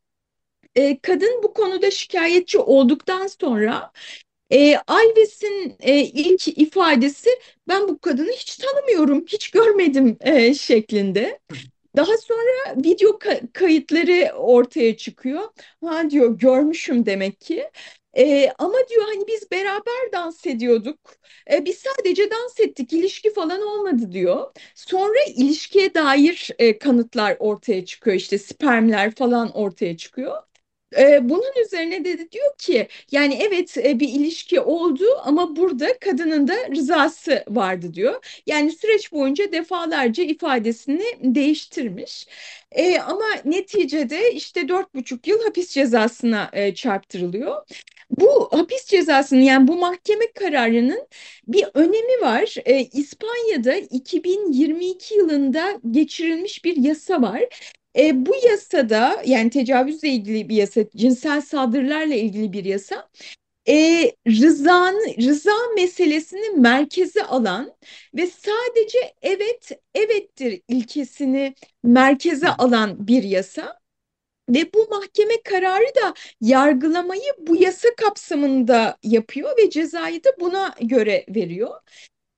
E, 0.75 0.99
kadın 0.99 1.43
bu 1.43 1.53
konuda 1.53 1.91
şikayetçi 1.91 2.59
olduktan 2.59 3.27
sonra 3.27 3.91
e, 4.51 4.77
Alves'in 4.87 5.75
e, 5.79 5.99
ilk 5.99 6.47
ifadesi 6.47 7.29
ben 7.67 7.87
bu 7.87 7.99
kadını 7.99 8.31
hiç 8.31 8.57
tanımıyorum, 8.57 9.25
hiç 9.27 9.51
görmedim 9.51 10.17
e, 10.21 10.53
şeklinde. 10.53 11.39
Daha 11.97 12.17
sonra 12.17 12.75
video 12.85 13.09
ka- 13.09 13.51
kayıtları 13.53 14.31
ortaya 14.35 14.97
çıkıyor. 14.97 15.41
Ha 15.85 16.09
diyor 16.09 16.39
görmüşüm 16.39 17.05
demek 17.05 17.41
ki. 17.41 17.69
Ee, 18.17 18.49
ama 18.57 18.73
diyor 18.89 19.03
hani 19.05 19.27
biz 19.27 19.51
beraber 19.51 20.11
dans 20.13 20.45
ediyorduk. 20.47 20.99
Ee, 21.51 21.65
biz 21.65 21.77
sadece 21.77 22.31
dans 22.31 22.59
ettik, 22.59 22.93
ilişki 22.93 23.33
falan 23.33 23.61
olmadı 23.61 24.11
diyor. 24.11 24.51
Sonra 24.75 25.19
ilişkiye 25.35 25.93
dair 25.93 26.49
e, 26.59 26.77
kanıtlar 26.77 27.37
ortaya 27.39 27.85
çıkıyor. 27.85 28.17
İşte 28.17 28.37
spermler 28.37 29.15
falan 29.15 29.51
ortaya 29.51 29.97
çıkıyor. 29.97 30.43
Bunun 31.21 31.65
üzerine 31.65 32.05
de 32.05 32.31
diyor 32.31 32.57
ki 32.57 32.87
yani 33.11 33.39
evet 33.41 33.77
e, 33.77 33.99
bir 33.99 34.09
ilişki 34.09 34.59
oldu 34.59 35.03
ama 35.25 35.55
burada 35.55 35.99
kadının 35.99 36.47
da 36.47 36.53
rızası 36.75 37.43
vardı 37.49 37.93
diyor. 37.93 38.41
Yani 38.47 38.71
süreç 38.71 39.11
boyunca 39.11 39.51
defalarca 39.51 40.23
ifadesini 40.23 41.03
değiştirmiş. 41.21 42.27
Ee, 42.71 42.99
ama 42.99 43.25
neticede 43.45 44.31
işte 44.33 44.67
dört 44.67 44.95
buçuk 44.95 45.27
yıl 45.27 45.43
hapis 45.43 45.69
cezasına 45.73 46.49
e, 46.53 46.75
çarptırılıyor. 46.75 47.55
Bu 48.09 48.49
hapis 48.51 48.85
cezasının 48.85 49.41
yani 49.41 49.67
bu 49.67 49.75
mahkeme 49.77 50.31
kararının 50.31 51.07
bir 51.47 51.65
önemi 51.73 52.21
var. 52.21 52.55
Ee, 52.65 52.79
İspanya'da 52.93 53.75
2022 53.75 55.15
yılında 55.15 55.79
geçirilmiş 55.91 56.65
bir 56.65 56.77
yasa 56.77 57.21
var. 57.21 57.41
E, 57.97 58.25
bu 58.25 58.35
yasada 58.49 59.23
yani 59.25 59.49
tecavüzle 59.49 60.09
ilgili 60.09 60.49
bir 60.49 60.55
yasa, 60.55 60.81
cinsel 60.95 61.41
saldırılarla 61.41 62.15
ilgili 62.15 62.53
bir 62.53 62.65
yasa, 62.65 63.09
e, 63.69 64.11
rızanı, 64.27 65.17
rıza 65.21 65.51
meselesini 65.75 66.49
merkeze 66.59 67.23
alan 67.23 67.73
ve 68.15 68.27
sadece 68.27 69.13
evet 69.21 69.71
evettir 69.95 70.61
ilkesini 70.67 71.55
merkeze 71.83 72.49
alan 72.49 73.07
bir 73.07 73.23
yasa. 73.23 73.79
Ve 74.49 74.73
bu 74.73 74.87
mahkeme 74.89 75.41
kararı 75.43 75.95
da 76.03 76.13
yargılamayı 76.41 77.33
bu 77.39 77.55
yasa 77.55 77.89
kapsamında 77.97 78.97
yapıyor 79.03 79.57
ve 79.57 79.69
cezayı 79.69 80.23
da 80.23 80.29
buna 80.39 80.75
göre 80.81 81.25
veriyor. 81.29 81.79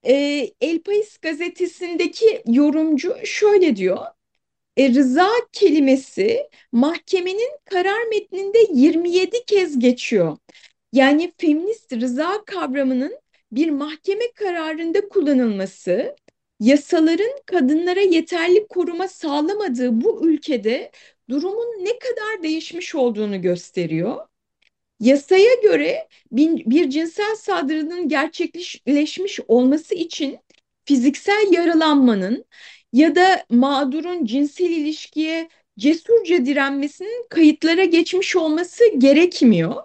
E, 0.08 0.14
El 0.62 0.78
País 0.84 1.18
gazetesindeki 1.22 2.44
yorumcu 2.48 3.16
şöyle 3.26 3.76
diyor. 3.76 4.00
E, 4.78 4.94
rıza 4.94 5.30
kelimesi 5.52 6.50
mahkemenin 6.72 7.52
karar 7.66 8.04
metninde 8.08 8.58
27 8.74 9.46
kez 9.46 9.80
geçiyor. 9.80 10.38
Yani 10.94 11.34
feminist 11.38 11.94
rıza 11.94 12.46
kavramının 12.46 13.20
bir 13.52 13.70
mahkeme 13.70 14.32
kararında 14.36 15.10
kullanılması, 15.10 16.16
yasaların 16.60 17.40
kadınlara 17.46 18.00
yeterli 18.00 18.68
koruma 18.68 19.08
sağlamadığı 19.08 20.02
bu 20.02 20.28
ülkede 20.28 20.92
durumun 21.30 21.86
ne 21.86 22.00
kadar 22.00 22.44
değişmiş 22.44 22.96
olduğunu 22.96 23.42
gösteriyor. 23.42 24.28
Yasaya 25.00 25.56
göre 25.64 26.08
bir, 26.32 26.90
cinsel 26.90 27.36
saldırının 27.36 28.10
gerçekleşmiş 28.10 29.40
olması 29.48 29.96
için 29.96 30.40
fiziksel 30.86 31.48
yaralanmanın 31.52 32.46
ya 32.96 33.16
da 33.16 33.46
mağdurun 33.50 34.26
cinsel 34.26 34.70
ilişkiye 34.70 35.50
cesurca 35.80 36.46
direnmesinin 36.46 37.26
kayıtlara 37.30 37.86
geçmiş 37.86 38.36
olması 38.36 38.84
gerekmiyor. 38.98 39.76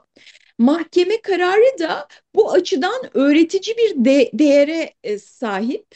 Mahkeme 0.58 1.20
kararı 1.22 1.78
da 1.78 2.08
bu 2.34 2.52
açıdan 2.52 3.10
öğretici 3.14 3.76
bir 3.78 4.04
de 4.04 4.30
değere 4.34 4.94
e, 5.04 5.18
sahip. 5.18 5.86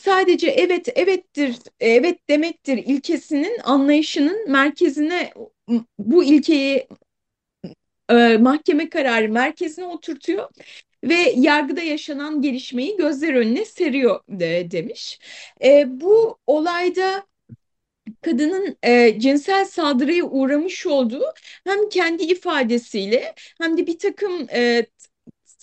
Sadece 0.00 0.48
evet 0.50 0.98
evettir, 0.98 1.56
evet 1.80 2.28
demektir 2.28 2.78
ilkesinin 2.78 3.58
anlayışının 3.64 4.50
merkezine 4.50 5.32
bu 5.98 6.24
ilkeyi 6.24 6.86
e, 8.10 8.36
mahkeme 8.36 8.88
kararı 8.88 9.28
merkezine 9.28 9.84
oturtuyor 9.84 10.48
ve 11.04 11.14
yargıda 11.36 11.82
yaşanan 11.82 12.42
gelişmeyi 12.42 12.96
gözler 12.96 13.34
önüne 13.34 13.64
seriyor 13.64 14.20
de, 14.28 14.70
demiş. 14.70 15.18
E, 15.64 15.84
bu 16.00 16.38
olayda 16.46 17.26
kadının 18.22 18.76
e, 18.82 19.20
cinsel 19.20 19.64
saldırıya 19.64 20.24
uğramış 20.24 20.86
olduğu 20.86 21.24
hem 21.64 21.88
kendi 21.88 22.22
ifadesiyle 22.22 23.34
hem 23.60 23.76
de 23.76 23.86
bir 23.86 23.98
takım 23.98 24.48
e, 24.54 24.86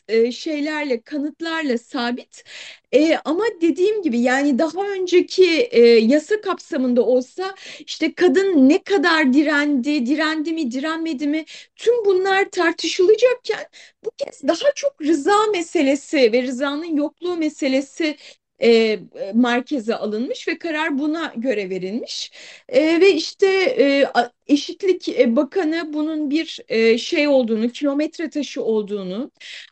e, 0.09 0.31
şeylerle, 0.31 1.01
kanıtlarla 1.01 1.77
sabit. 1.77 2.43
E, 2.91 3.17
ama 3.25 3.43
dediğim 3.61 4.01
gibi 4.01 4.19
yani 4.19 4.59
daha 4.59 4.87
önceki 4.89 5.45
e, 5.71 5.81
yasa 5.81 6.41
kapsamında 6.41 7.05
olsa 7.05 7.55
işte 7.79 8.13
kadın 8.13 8.69
ne 8.69 8.83
kadar 8.83 9.33
direndi, 9.33 10.05
direndi 10.05 10.53
mi, 10.53 10.71
direnmedi 10.71 11.27
mi 11.27 11.45
tüm 11.75 12.05
bunlar 12.05 12.49
tartışılacakken 12.51 13.65
bu 14.05 14.09
kez 14.17 14.43
daha 14.47 14.71
çok 14.75 15.01
rıza 15.01 15.45
meselesi 15.51 16.31
ve 16.33 16.43
rızanın 16.43 16.97
yokluğu 16.97 17.37
meselesi 17.37 18.17
e, 18.61 18.99
merkeze 19.33 19.95
alınmış 19.95 20.47
ve 20.47 20.57
karar 20.57 20.99
buna 20.99 21.33
göre 21.35 21.69
verilmiş. 21.69 22.31
E, 22.69 23.01
ve 23.01 23.11
işte 23.13 23.47
e, 23.79 24.05
Eşitlik 24.49 25.35
Bakanı 25.35 25.93
bunun 25.93 26.29
bir 26.29 26.59
e, 26.69 26.97
şey 26.97 27.27
olduğunu, 27.27 27.69
kilometre 27.69 28.29
taşı 28.29 28.63
olduğunu, 28.63 29.31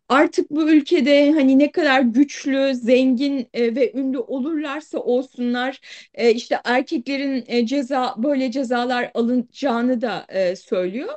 artık 0.10 0.52
bu 0.52 0.70
ülkede 0.70 1.32
hani 1.32 1.60
ne 1.60 1.72
kadar 1.72 2.02
güçlü, 2.02 2.76
zengin 2.76 3.50
e, 3.54 3.76
ve 3.76 3.92
ünlü 3.94 4.20
olurlarsa 4.20 5.00
olsunlar, 5.00 5.82
e, 6.14 6.34
işte 6.34 6.60
erkeklerin 6.64 7.44
e, 7.48 7.66
ceza 7.66 8.16
böyle 8.18 8.52
cezalar 8.52 9.12
alınacağını 9.14 10.02
da 10.02 10.26
e, 10.30 10.56
söylüyor. 10.56 11.14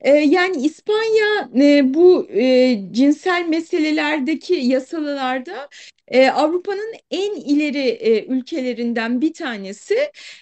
E, 0.00 0.10
yani 0.10 0.56
İspanya 0.56 1.50
e, 1.60 1.94
bu 1.94 2.28
e, 2.30 2.78
cinsel 2.92 3.46
meselelerdeki 3.48 4.54
yasalarda 4.54 5.68
e, 6.08 6.28
Avrupa'nın 6.30 6.94
en 7.10 7.34
ileri 7.34 7.88
e, 7.88 8.24
ülkelerinden 8.26 9.20
bir 9.20 9.34
tanesi 9.34 9.96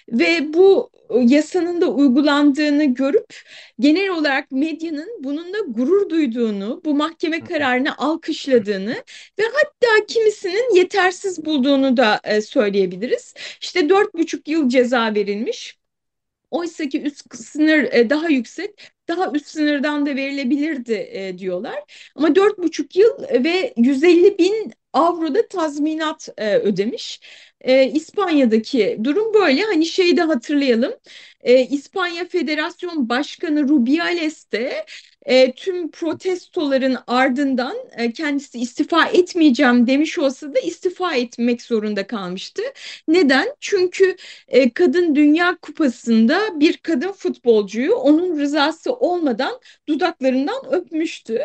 ve 0.09 0.53
bu 0.53 0.89
yasanın 1.21 1.81
da 1.81 1.93
uygulandığını 2.63 2.93
görüp 2.93 3.33
genel 3.79 4.09
olarak 4.09 4.51
medyanın 4.51 5.23
bununla 5.23 5.57
gurur 5.67 6.09
duyduğunu, 6.09 6.81
bu 6.85 6.95
mahkeme 6.95 7.39
kararını 7.43 7.97
alkışladığını 7.97 9.03
ve 9.39 9.43
hatta 9.53 10.05
kimisinin 10.07 10.75
yetersiz 10.75 11.45
bulduğunu 11.45 11.97
da 11.97 12.19
e, 12.23 12.41
söyleyebiliriz. 12.41 13.33
İşte 13.61 13.89
dört 13.89 14.13
buçuk 14.13 14.47
yıl 14.47 14.69
ceza 14.69 15.15
verilmiş. 15.15 15.77
Oysa 16.51 16.89
ki 16.89 17.01
üst 17.01 17.35
sınır 17.35 17.83
e, 17.93 18.09
daha 18.09 18.27
yüksek, 18.29 18.91
daha 19.07 19.31
üst 19.31 19.47
sınırdan 19.47 20.05
da 20.05 20.15
verilebilirdi 20.15 20.93
e, 20.93 21.37
diyorlar. 21.37 22.09
Ama 22.15 22.35
dört 22.35 22.57
buçuk 22.57 22.95
yıl 22.95 23.19
ve 23.43 23.73
150 23.77 24.37
bin 24.37 24.73
avroda 24.93 25.47
tazminat 25.47 26.29
e, 26.37 26.57
ödemiş. 26.57 27.21
E, 27.63 27.87
İspanya'daki 27.87 28.97
durum 29.03 29.33
böyle. 29.33 29.61
Hani 29.61 29.85
şeyi 29.85 30.17
de 30.17 30.21
hatırlayalım. 30.21 30.93
E, 31.41 31.61
İspanya 31.67 32.25
Federasyon 32.27 33.09
Başkanı 33.09 33.69
Rubiales 33.69 34.51
de 34.51 34.85
e, 35.25 35.51
tüm 35.55 35.91
protestoların 35.91 36.97
ardından 37.07 37.77
e, 37.97 38.11
kendisi 38.13 38.59
istifa 38.59 39.05
etmeyeceğim 39.07 39.87
demiş 39.87 40.19
olsa 40.19 40.55
da 40.55 40.59
istifa 40.59 41.15
etmek 41.15 41.61
zorunda 41.61 42.07
kalmıştı. 42.07 42.61
Neden? 43.07 43.55
Çünkü 43.59 44.15
e, 44.47 44.69
Kadın 44.73 45.15
Dünya 45.15 45.57
Kupası'nda 45.61 46.59
bir 46.59 46.77
kadın 46.77 47.11
futbolcuyu 47.11 47.95
onun 47.95 48.39
rızası 48.39 48.93
olmadan 48.93 49.59
dudaklarından 49.89 50.73
öpmüştü. 50.73 51.41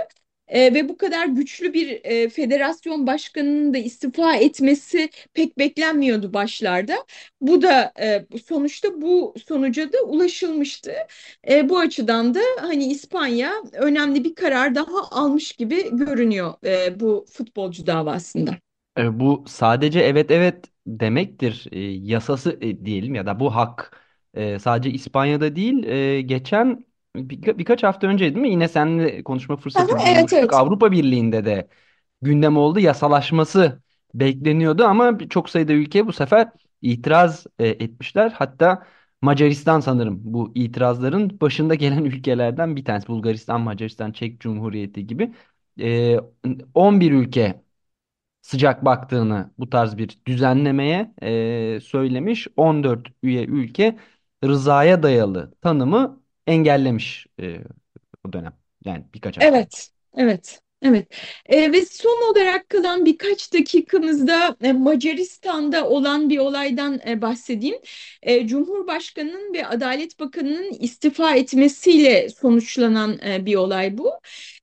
E, 0.48 0.74
ve 0.74 0.88
bu 0.88 0.96
kadar 0.96 1.26
güçlü 1.26 1.74
bir 1.74 2.00
e, 2.04 2.28
federasyon 2.28 3.06
başkanının 3.06 3.74
da 3.74 3.78
istifa 3.78 4.34
etmesi 4.36 5.10
pek 5.34 5.58
beklenmiyordu 5.58 6.34
başlarda. 6.34 6.94
Bu 7.40 7.62
da 7.62 7.92
e, 8.00 8.26
sonuçta 8.46 9.00
bu 9.00 9.34
sonuca 9.48 9.92
da 9.92 9.98
ulaşılmıştı. 10.06 10.92
E, 11.50 11.68
bu 11.68 11.78
açıdan 11.78 12.34
da 12.34 12.40
hani 12.60 12.84
İspanya 12.86 13.52
önemli 13.72 14.24
bir 14.24 14.34
karar 14.34 14.74
daha 14.74 15.10
almış 15.10 15.52
gibi 15.52 15.96
görünüyor 15.96 16.54
e, 16.64 17.00
bu 17.00 17.26
futbolcu 17.32 17.86
davasında. 17.86 18.50
E, 18.98 19.20
bu 19.20 19.44
sadece 19.48 20.00
evet 20.00 20.30
evet 20.30 20.64
demektir. 20.86 21.66
E, 21.72 21.78
yasası 21.80 22.58
e, 22.60 22.84
diyelim 22.86 23.14
ya 23.14 23.26
da 23.26 23.40
bu 23.40 23.54
hak 23.56 23.98
e, 24.34 24.58
sadece 24.58 24.90
İspanya'da 24.90 25.56
değil. 25.56 25.84
E, 25.84 26.20
geçen 26.22 26.84
bir, 27.16 27.58
birkaç 27.58 27.82
hafta 27.82 28.06
önce 28.06 28.24
değil 28.24 28.36
mi? 28.42 28.50
Yine 28.50 28.68
seninle 28.68 29.22
konuşma 29.24 29.56
fırsatı 29.56 29.98
Aha, 29.98 30.08
evet 30.08 30.32
bulmuştuk. 30.32 30.32
evet. 30.32 30.52
Avrupa 30.52 30.92
Birliği'nde 30.92 31.44
de 31.44 31.68
gündem 32.22 32.56
oldu. 32.56 32.80
Yasalaşması 32.80 33.82
bekleniyordu 34.14 34.84
ama 34.84 35.18
çok 35.30 35.50
sayıda 35.50 35.72
ülke 35.72 36.06
bu 36.06 36.12
sefer 36.12 36.48
itiraz 36.82 37.46
e, 37.58 37.66
etmişler. 37.68 38.30
Hatta 38.36 38.86
Macaristan 39.22 39.80
sanırım 39.80 40.20
bu 40.24 40.52
itirazların 40.54 41.40
başında 41.40 41.74
gelen 41.74 42.04
ülkelerden 42.06 42.76
bir 42.76 42.84
tanesi. 42.84 43.08
Bulgaristan, 43.08 43.60
Macaristan, 43.60 44.12
Çek 44.12 44.40
Cumhuriyeti 44.40 45.06
gibi. 45.06 45.34
E, 45.80 46.18
11 46.74 47.12
ülke 47.12 47.62
sıcak 48.42 48.84
baktığını 48.84 49.50
bu 49.58 49.70
tarz 49.70 49.96
bir 49.98 50.18
düzenlemeye 50.26 51.14
e, 51.76 51.80
söylemiş. 51.80 52.48
14 52.56 53.08
üye 53.22 53.44
ülke 53.44 53.98
rızaya 54.44 55.02
dayalı 55.02 55.52
tanımı 55.60 56.22
engellemiş 56.48 57.26
e, 57.40 57.58
o 58.24 58.32
dönem. 58.32 58.52
Yani 58.84 59.04
birkaç 59.14 59.38
hafta. 59.38 59.52
Evet, 59.52 59.90
evet, 60.16 60.60
evet. 60.82 61.08
E, 61.46 61.72
ve 61.72 61.86
son 61.86 62.30
olarak 62.32 62.68
kalan 62.68 63.06
birkaç 63.06 63.52
dakikamızda 63.54 64.56
e, 64.62 64.72
Macaristan'da 64.72 65.88
olan 65.88 66.30
bir 66.30 66.38
olaydan 66.38 67.00
e, 67.08 67.22
bahsedeyim. 67.22 67.76
E, 68.22 68.46
Cumhurbaşkanı'nın 68.46 69.54
ve 69.54 69.66
Adalet 69.66 70.20
Bakanı'nın 70.20 70.72
istifa 70.80 71.34
etmesiyle 71.34 72.28
sonuçlanan 72.28 73.18
e, 73.26 73.46
bir 73.46 73.54
olay 73.56 73.98
bu. 73.98 74.10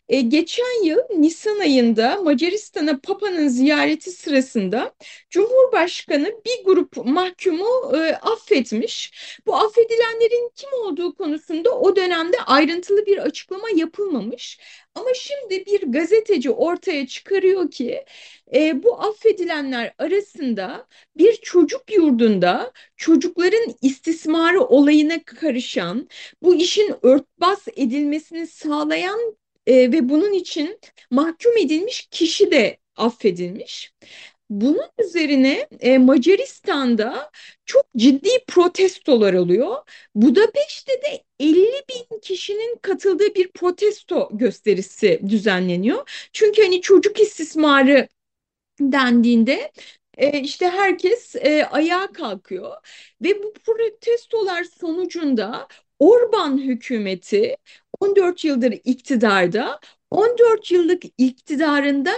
E, 0.10 0.22
geçen 0.22 0.84
yıl 0.84 1.00
Nisan 1.18 1.60
ayında 1.60 2.22
Macaristan'a 2.22 3.00
Papa'nın 3.00 3.48
ziyareti 3.48 4.12
sırasında 4.12 4.94
Cumhurbaşkanı 5.30 6.32
bir 6.46 6.66
grup 6.66 6.98
mahkumu 7.06 7.98
e, 7.98 8.16
affetmiş. 8.16 9.12
Bu 9.48 9.56
affedilenlerin 9.56 10.52
kim 10.56 10.70
olduğu 10.74 11.16
konusunda 11.16 11.80
o 11.80 11.96
dönemde 11.96 12.38
ayrıntılı 12.46 13.06
bir 13.06 13.18
açıklama 13.18 13.70
yapılmamış. 13.76 14.60
Ama 14.96 15.14
şimdi 15.14 15.66
bir 15.66 15.82
gazeteci 15.82 16.52
ortaya 16.52 17.08
çıkarıyor 17.08 17.72
ki 17.72 18.06
e, 18.54 18.84
bu 18.84 19.02
affedilenler 19.02 19.94
arasında 19.98 20.88
bir 21.18 21.34
çocuk 21.36 21.92
yurdunda 21.96 22.72
çocukların 22.98 23.76
istismarı 23.82 24.62
olayına 24.62 25.24
karışan, 25.24 26.10
bu 26.42 26.56
işin 26.56 26.96
örtbas 27.02 27.68
edilmesini 27.76 28.48
sağlayan 28.48 29.36
e, 29.68 29.92
ve 29.92 30.10
bunun 30.10 30.34
için 30.34 30.80
mahkum 31.12 31.58
edilmiş 31.58 32.08
kişi 32.12 32.52
de 32.52 32.78
affedilmiş. 32.96 33.94
Bunun 34.50 34.90
üzerine 35.00 35.68
e, 35.80 35.98
Macaristan'da 35.98 37.32
çok 37.66 37.86
ciddi 37.98 38.30
protestolar 38.48 39.34
oluyor. 39.34 39.76
Budapeşte 40.16 40.92
de 40.92 41.24
50 41.40 41.56
bin 41.90 42.20
kişinin 42.20 42.78
katıldığı 42.82 43.36
bir 43.36 43.52
protesto 43.52 44.30
gösterisi 44.34 45.22
düzenleniyor. 45.30 46.30
Çünkü 46.34 46.64
hani 46.64 46.82
çocuk 46.82 47.20
istismarı 47.20 48.08
dendiğinde 48.80 49.72
e, 50.18 50.40
işte 50.40 50.70
herkes 50.70 51.36
e, 51.36 51.66
ayağa 51.66 52.08
kalkıyor 52.12 52.72
ve 53.22 53.44
bu 53.44 53.54
protestolar 53.54 54.64
sonucunda 54.64 55.68
Orban 56.00 56.58
hükümeti 56.58 57.56
14 58.00 58.44
yıldır 58.44 58.72
iktidarda 58.84 59.80
14 60.12 60.72
yıllık 60.72 61.04
iktidarında 61.18 62.12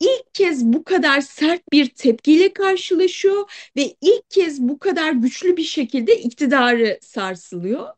ilk 0.00 0.34
kez 0.34 0.64
bu 0.64 0.84
kadar 0.84 1.20
sert 1.20 1.72
bir 1.72 1.88
tepkiyle 1.88 2.52
karşılaşıyor 2.52 3.70
ve 3.76 3.94
ilk 4.00 4.30
kez 4.30 4.60
bu 4.60 4.78
kadar 4.78 5.12
güçlü 5.12 5.56
bir 5.56 5.62
şekilde 5.62 6.16
iktidarı 6.18 6.98
sarsılıyor. 7.02 7.88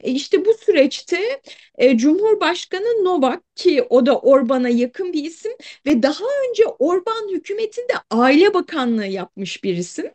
E 0.00 0.10
işte 0.10 0.44
bu 0.44 0.54
süreçte 0.54 1.40
e, 1.78 1.98
Cumhurbaşkanı 1.98 3.04
Novak 3.04 3.56
ki 3.56 3.82
o 3.82 4.06
da 4.06 4.18
Orban'a 4.18 4.68
yakın 4.68 5.12
bir 5.12 5.24
isim 5.24 5.52
ve 5.86 6.02
daha 6.02 6.24
önce 6.48 6.66
Orban 6.66 7.28
hükümetinde 7.30 7.92
Aile 8.10 8.54
Bakanlığı 8.54 9.06
yapmış 9.06 9.64
bir 9.64 9.76
isim. 9.76 10.10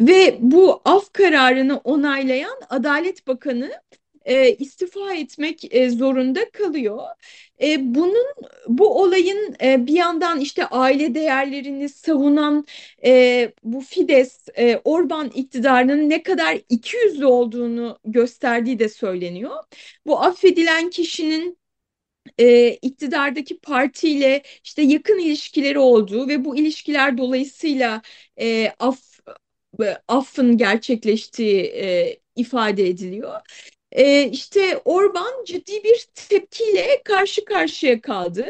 Ve 0.00 0.38
bu 0.40 0.82
af 0.84 1.12
kararını 1.12 1.76
onaylayan 1.76 2.60
Adalet 2.68 3.26
Bakanı 3.26 3.72
e, 4.24 4.54
istifa 4.56 5.14
etmek 5.14 5.74
e, 5.74 5.90
zorunda 5.90 6.50
kalıyor. 6.50 7.02
E, 7.62 7.94
bunun 7.94 8.26
bu 8.68 9.02
olayın 9.02 9.56
e, 9.62 9.86
bir 9.86 9.94
yandan 9.94 10.40
işte 10.40 10.66
aile 10.66 11.14
değerlerini 11.14 11.88
savunan 11.88 12.66
e, 13.04 13.52
bu 13.64 13.80
Fides 13.80 14.48
e, 14.58 14.80
Orban 14.84 15.28
iktidarının 15.28 16.10
ne 16.10 16.22
kadar 16.22 16.58
ikiyüzlü 16.68 17.26
olduğunu 17.26 17.98
gösterdiği 18.04 18.78
de 18.78 18.88
söyleniyor. 18.88 19.56
Bu 20.06 20.20
affedilen 20.20 20.90
kişinin 20.90 21.58
e, 22.38 22.68
iktidardaki 22.74 23.58
partiyle 23.58 24.42
işte 24.64 24.82
yakın 24.82 25.18
ilişkileri 25.18 25.78
olduğu 25.78 26.28
ve 26.28 26.44
bu 26.44 26.56
ilişkiler 26.56 27.18
dolayısıyla 27.18 28.02
e, 28.40 28.72
af 28.78 29.12
affın 30.08 30.56
gerçekleştiği 30.58 31.62
e, 31.64 32.16
ifade 32.36 32.88
ediliyor 32.88 33.40
e, 33.92 34.28
işte 34.30 34.80
Orban 34.84 35.44
ciddi 35.46 35.84
bir 35.84 36.06
tepkiyle 36.14 37.02
karşı 37.04 37.44
karşıya 37.44 38.00
kaldı. 38.00 38.46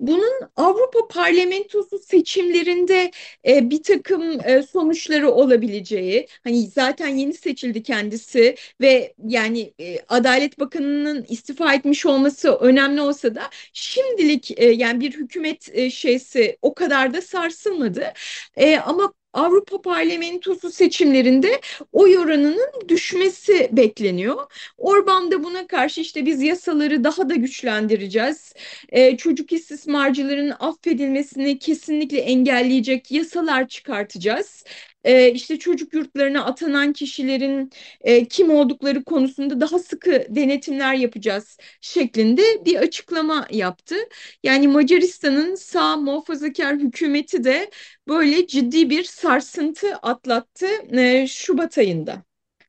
Bunun 0.00 0.40
Avrupa 0.56 1.08
Parlamentosu 1.08 1.98
seçimlerinde 1.98 3.10
e, 3.46 3.70
bir 3.70 3.82
takım 3.82 4.40
e, 4.44 4.62
sonuçları 4.62 5.30
olabileceği, 5.30 6.28
hani 6.44 6.66
zaten 6.66 7.08
yeni 7.08 7.34
seçildi 7.34 7.82
kendisi 7.82 8.56
ve 8.80 9.14
yani 9.26 9.74
e, 9.80 9.98
Adalet 10.08 10.58
Bakanı'nın 10.60 11.26
istifa 11.28 11.74
etmiş 11.74 12.06
olması 12.06 12.52
önemli 12.54 13.00
olsa 13.00 13.34
da 13.34 13.42
şimdilik 13.72 14.50
e, 14.60 14.64
yani 14.66 15.00
bir 15.00 15.12
hükümet 15.12 15.68
e, 15.72 15.90
şeysi 15.90 16.58
o 16.62 16.74
kadar 16.74 17.14
da 17.14 17.22
sarsılmadı. 17.22 18.12
E, 18.56 18.76
ama 18.78 19.12
Avrupa 19.34 19.82
Parlamentosu 19.82 20.70
seçimlerinde 20.72 21.60
oy 21.92 22.18
oranının 22.18 22.88
düşmesi 22.88 23.68
bekleniyor. 23.72 24.36
Orban 24.78 25.30
da 25.30 25.44
buna 25.44 25.66
karşı 25.66 26.00
işte 26.00 26.26
biz 26.26 26.42
yasaları 26.42 27.04
daha 27.04 27.28
da 27.28 27.34
güçlendireceğiz. 27.34 28.52
Ee, 28.88 29.16
çocuk 29.16 29.52
istismarcıların 29.52 30.52
affedilmesini 30.60 31.58
kesinlikle 31.58 32.18
engelleyecek 32.18 33.10
yasalar 33.12 33.68
çıkartacağız 33.68 34.64
e, 35.04 35.30
işte 35.32 35.58
çocuk 35.58 35.94
yurtlarına 35.94 36.44
atanan 36.44 36.92
kişilerin 36.92 37.70
e, 38.00 38.24
kim 38.28 38.50
oldukları 38.50 39.04
konusunda 39.04 39.60
daha 39.60 39.78
sıkı 39.78 40.26
denetimler 40.30 40.94
yapacağız 40.94 41.58
şeklinde 41.80 42.42
bir 42.64 42.76
açıklama 42.76 43.46
yaptı. 43.50 43.94
Yani 44.42 44.68
Macaristan'ın 44.68 45.54
sağ 45.54 45.96
muhafazakar 45.96 46.76
hükümeti 46.78 47.44
de 47.44 47.70
böyle 48.08 48.46
ciddi 48.46 48.90
bir 48.90 49.04
sarsıntı 49.04 49.94
atlattı 49.96 50.66
e, 50.98 51.26
Şubat 51.26 51.78
ayında. 51.78 52.22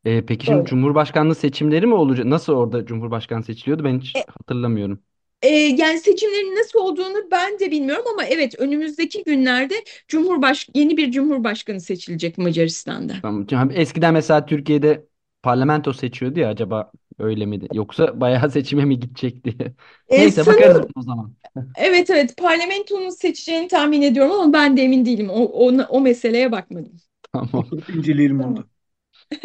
E, 0.06 0.26
peki 0.26 0.46
şimdi 0.48 0.64
Böyle. 0.64 0.66
Cumhurbaşkanlığı 0.66 1.36
seçimleri 1.36 1.88
mi 1.88 1.94
olacak? 1.94 2.26
Nasıl 2.26 2.54
orada 2.54 2.86
Cumhurbaşkanı 2.86 3.44
seçiliyordu? 3.44 3.84
Ben 3.84 4.00
hiç 4.00 4.24
hatırlamıyorum. 4.28 5.04
E, 5.42 5.48
yani 5.50 6.00
seçimlerin 6.00 6.56
nasıl 6.56 6.80
olduğunu 6.80 7.32
ben 7.32 7.60
de 7.60 7.72
bilmiyorum 7.72 8.06
ama 8.14 8.26
evet 8.26 8.56
önümüzdeki 8.60 9.24
günlerde 9.24 9.76
Cumhurbaş 10.08 10.70
yeni 10.76 10.98
bir 10.98 11.12
cumhurbaşkanı 11.12 11.82
seçilecek 11.82 12.38
Macaristan'da. 12.38 13.16
Tamam. 13.22 13.72
Eskiden 13.72 14.14
mesela 14.14 14.46
Türkiye'de 14.46 15.08
parlamento 15.44 15.94
seçiyordu 15.94 16.40
ya 16.40 16.50
acaba 16.50 16.92
öyle 17.20 17.46
miydi? 17.46 17.68
Yoksa 17.72 18.22
bayağı 18.22 18.50
seçime 18.52 18.86
mi 18.86 19.00
gidecekti? 19.00 19.76
E, 20.08 20.32
Neyse 20.32 20.46
sanırım 20.46 20.48
bakarız 20.48 20.86
o 20.96 21.02
zaman. 21.02 21.36
evet 21.76 22.10
evet 22.10 22.38
parlamentonun 22.38 23.10
seçeceğini 23.10 23.68
tahmin 23.68 24.02
ediyorum 24.02 24.32
ama 24.34 24.54
ben 24.54 24.78
de 24.78 24.84
emin 24.84 25.06
değilim. 25.06 25.30
O, 25.30 25.36
o, 25.44 25.68
o 25.90 26.02
meseleye 26.02 26.52
bakmadım. 26.52 26.98
Tamam. 27.34 27.70
İnceleyelim 27.88 28.42
onu. 28.42 28.70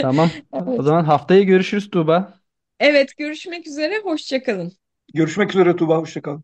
Tamam. 0.01 0.43
O 0.77 0.83
Evet. 0.83 0.85
zaman 0.85 1.05
haftaya 1.05 1.43
görüşürüz 1.43 1.91
Tuğba. 1.91 2.41
Evet 2.81 3.17
görüşmek 3.17 3.67
üzere 3.67 3.99
hoşça 3.99 4.43
kalın. 4.43 4.73
Görüşmek 5.15 5.51
üzere 5.51 5.77
Tuğba. 5.77 5.99
Hoşça 5.99 6.23
kal. 6.23 6.41